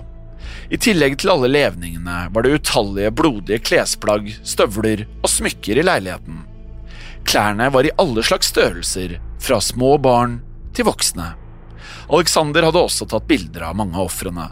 I 0.67 0.81
tillegg 0.83 1.15
til 1.21 1.31
alle 1.31 1.47
levningene 1.47 2.25
var 2.35 2.43
det 2.43 2.57
utallige 2.57 3.13
blodige 3.15 3.63
klesplagg, 3.63 4.27
støvler 4.43 5.05
og 5.21 5.31
smykker 5.31 5.79
i 5.79 5.87
leiligheten. 5.87 6.43
Klærne 7.23 7.71
var 7.71 7.87
i 7.87 7.95
alle 8.03 8.27
slags 8.27 8.51
størrelser, 8.51 9.15
fra 9.39 9.63
små 9.63 9.95
barn 10.03 10.41
til 10.75 10.91
voksne. 10.91 11.29
Alexander 12.11 12.67
hadde 12.67 12.83
også 12.83 13.07
tatt 13.07 13.31
bilder 13.31 13.69
av 13.69 13.79
mange 13.79 13.95
av 13.95 14.11
ofrene. 14.11 14.51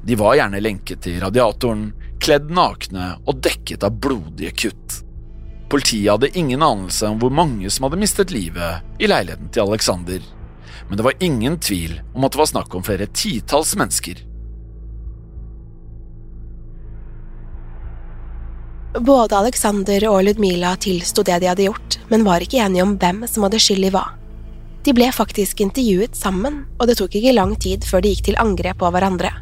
De 0.00 0.16
var 0.16 0.40
gjerne 0.40 0.64
lenket 0.64 1.04
til 1.04 1.20
radiatoren, 1.20 1.90
kledd 2.24 2.48
nakne 2.48 3.18
og 3.26 3.44
dekket 3.44 3.84
av 3.84 4.00
blodige 4.00 4.56
kutt. 4.64 5.02
Politiet 5.68 6.10
hadde 6.12 6.38
ingen 6.38 6.62
anelse 6.62 7.08
om 7.08 7.18
hvor 7.18 7.32
mange 7.34 7.70
som 7.70 7.88
hadde 7.88 7.98
mistet 7.98 8.30
livet 8.30 9.02
i 9.02 9.08
leiligheten 9.10 9.50
til 9.50 9.66
Alexander, 9.66 10.22
men 10.88 10.98
det 10.98 11.06
var 11.06 11.18
ingen 11.20 11.58
tvil 11.58 11.98
om 12.14 12.26
at 12.26 12.34
det 12.34 12.40
var 12.40 12.50
snakk 12.52 12.74
om 12.74 12.84
flere 12.86 13.08
titalls 13.10 13.74
mennesker. 13.78 14.20
Både 18.96 19.36
Alexander 19.36 20.06
og 20.08 20.22
Ludmila 20.24 20.70
tilsto 20.80 21.24
det 21.26 21.40
de 21.42 21.50
hadde 21.50 21.66
gjort, 21.66 21.98
men 22.08 22.24
var 22.24 22.40
ikke 22.40 22.62
enige 22.62 22.86
om 22.86 22.94
hvem 22.96 23.26
som 23.28 23.44
hadde 23.44 23.60
skyld 23.60 23.90
i 23.90 23.90
hva. 23.92 24.06
De 24.86 24.94
ble 24.94 25.10
faktisk 25.12 25.60
intervjuet 25.60 26.14
sammen, 26.16 26.62
og 26.78 26.86
det 26.88 26.96
tok 27.00 27.18
ikke 27.18 27.34
lang 27.34 27.56
tid 27.60 27.84
før 27.84 28.04
de 28.04 28.14
gikk 28.14 28.28
til 28.30 28.38
angrep 28.40 28.78
på 28.80 28.92
hverandre. 28.94 29.34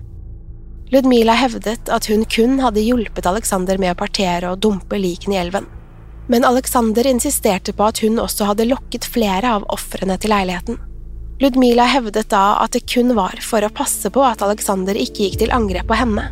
Ludmila 0.91 1.37
hevdet 1.37 1.93
at 1.93 2.09
hun 2.09 2.25
kun 2.25 2.59
hadde 2.65 2.83
hjulpet 2.83 3.29
Alexander 3.29 3.79
med 3.79 3.93
å 3.93 3.99
partere 3.99 4.51
og 4.51 4.63
dumpe 4.65 4.99
likene 4.99 5.37
i 5.37 5.43
elven. 5.45 5.69
Men 6.27 6.45
Alexander 6.45 7.07
insisterte 7.07 7.73
på 7.77 7.85
at 7.85 8.01
hun 8.01 8.19
også 8.23 8.49
hadde 8.49 8.69
lokket 8.71 9.05
flere 9.05 9.51
av 9.59 9.67
ofrene 9.73 10.17
til 10.21 10.33
leiligheten. 10.33 10.79
Ludmila 11.43 11.85
hevdet 11.91 12.31
da 12.33 12.45
at 12.63 12.73
det 12.77 12.87
kun 12.89 13.13
var 13.17 13.41
for 13.43 13.65
å 13.65 13.73
passe 13.75 14.09
på 14.11 14.23
at 14.25 14.43
Alexander 14.45 14.97
ikke 14.97 15.27
gikk 15.27 15.41
til 15.43 15.53
angrep 15.53 15.89
på 15.91 15.99
henne. 15.99 16.31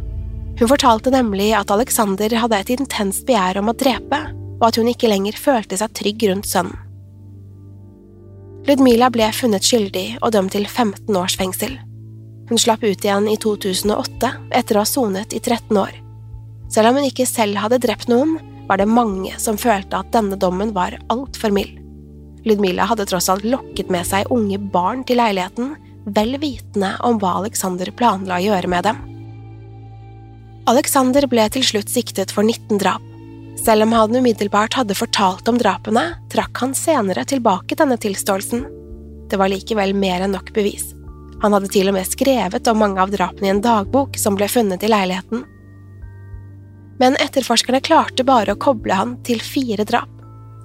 Hun 0.61 0.71
fortalte 0.71 1.13
nemlig 1.13 1.51
at 1.59 1.73
Alexander 1.75 2.33
hadde 2.39 2.61
et 2.63 2.73
intenst 2.77 3.27
begjær 3.29 3.59
om 3.61 3.73
å 3.73 3.77
drepe, 3.77 4.21
og 4.61 4.69
at 4.69 4.79
hun 4.79 4.89
ikke 4.93 5.11
lenger 5.11 5.37
følte 5.37 5.77
seg 5.81 5.93
trygg 5.99 6.25
rundt 6.31 6.49
sønnen. 6.49 6.77
Ludmila 8.63 9.09
ble 9.11 9.27
funnet 9.35 9.67
skyldig 9.67 10.21
og 10.21 10.31
dømt 10.37 10.55
til 10.55 10.69
15 10.69 11.17
års 11.19 11.35
fengsel. 11.35 11.75
Hun 12.47 12.61
slapp 12.63 12.85
ut 12.85 13.05
igjen 13.05 13.27
i 13.27 13.35
2008 13.43 14.31
etter 14.55 14.79
å 14.79 14.85
ha 14.85 14.89
sonet 14.89 15.35
i 15.35 15.41
13 15.43 15.75
år. 15.83 15.97
Selv 16.71 16.93
om 16.93 17.01
hun 17.01 17.09
ikke 17.09 17.27
selv 17.27 17.59
hadde 17.59 17.81
drept 17.83 18.07
noen, 18.13 18.37
var 18.69 18.81
det 18.81 18.89
mange 18.91 19.35
som 19.43 19.59
følte 19.61 19.99
at 19.99 20.13
denne 20.15 20.39
dommen 20.41 20.73
var 20.77 20.99
altfor 21.13 21.53
mild. 21.55 21.79
Ludmila 22.45 22.89
hadde 22.91 23.07
tross 23.07 23.29
alt 23.31 23.47
lokket 23.47 23.91
med 23.93 24.07
seg 24.09 24.31
unge 24.35 24.59
barn 24.59 25.05
til 25.07 25.21
leiligheten, 25.21 25.77
vel 26.05 26.37
vitende 26.43 26.97
om 27.07 27.21
hva 27.23 27.37
Alexander 27.39 27.93
planla 27.95 28.41
å 28.41 28.47
gjøre 28.47 28.71
med 28.71 28.89
dem. 28.89 29.03
Alexander 30.71 31.27
ble 31.31 31.49
til 31.51 31.65
slutt 31.67 31.91
siktet 31.91 32.35
for 32.35 32.47
19 32.47 32.79
drap. 32.83 33.03
Selv 33.63 33.85
om 33.87 33.93
han 33.95 34.17
umiddelbart 34.17 34.75
hadde 34.79 34.97
fortalt 34.99 35.49
om 35.51 35.59
drapene, 35.59 36.05
trakk 36.33 36.63
han 36.65 36.75
senere 36.75 37.25
tilbake 37.29 37.77
denne 37.79 37.99
tilståelsen. 38.01 38.65
Det 39.31 39.39
var 39.39 39.53
likevel 39.53 39.95
mer 39.95 40.25
enn 40.25 40.35
nok 40.35 40.51
bevis. 40.55 40.91
Han 41.43 41.55
hadde 41.55 41.71
til 41.75 41.91
og 41.91 41.97
med 41.97 42.07
skrevet 42.07 42.69
om 42.71 42.79
mange 42.79 43.03
av 43.03 43.11
drapene 43.11 43.49
i 43.49 43.53
en 43.53 43.63
dagbok 43.63 44.19
som 44.19 44.39
ble 44.39 44.49
funnet 44.51 44.83
i 44.83 44.91
leiligheten. 44.91 45.43
Men 47.03 47.17
etterforskerne 47.19 47.81
klarte 47.83 48.23
bare 48.23 48.55
å 48.55 48.61
koble 48.63 48.95
han 48.95 49.17
til 49.27 49.41
fire 49.43 49.83
drap. 49.89 50.11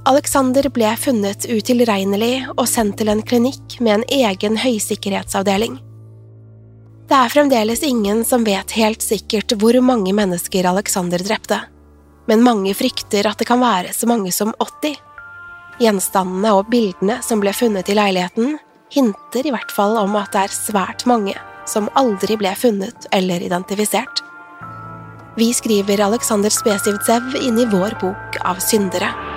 Alexander 0.08 0.70
ble 0.70 0.92
funnet 1.02 1.48
utilregnelig 1.50 2.46
og 2.54 2.68
sendt 2.70 3.00
til 3.02 3.10
en 3.10 3.24
klinikk 3.26 3.80
med 3.82 3.96
en 3.96 4.06
egen 4.20 4.60
høysikkerhetsavdeling. 4.62 5.80
Det 7.08 7.18
er 7.18 7.34
fremdeles 7.34 7.82
ingen 7.88 8.22
som 8.28 8.46
vet 8.46 8.76
helt 8.78 9.02
sikkert 9.02 9.56
hvor 9.58 9.80
mange 9.82 10.14
mennesker 10.14 10.70
Alexander 10.70 11.26
drepte, 11.26 11.58
men 12.30 12.46
mange 12.46 12.76
frykter 12.78 13.28
at 13.32 13.42
det 13.42 13.50
kan 13.50 13.64
være 13.64 13.96
så 13.96 14.08
mange 14.12 14.32
som 14.36 14.54
80. 14.62 14.94
Gjenstandene 15.82 16.54
og 16.54 16.70
bildene 16.70 17.18
som 17.26 17.42
ble 17.42 17.56
funnet 17.56 17.90
i 17.90 17.98
leiligheten, 17.98 18.60
hinter 18.94 19.48
i 19.48 19.56
hvert 19.56 19.74
fall 19.74 19.98
om 20.00 20.16
at 20.22 20.32
det 20.36 20.46
er 20.46 20.56
svært 20.56 21.08
mange 21.10 21.34
som 21.68 21.90
aldri 22.00 22.38
ble 22.40 22.54
funnet 22.60 23.10
eller 23.16 23.44
identifisert. 23.44 24.22
Vi 25.38 25.54
skriver 25.54 26.02
Alexander 26.02 26.50
Spesivtsev 26.50 27.36
inn 27.38 27.60
i 27.62 27.66
vår 27.70 27.94
bok 28.02 28.40
av 28.42 28.58
syndere. 28.58 29.37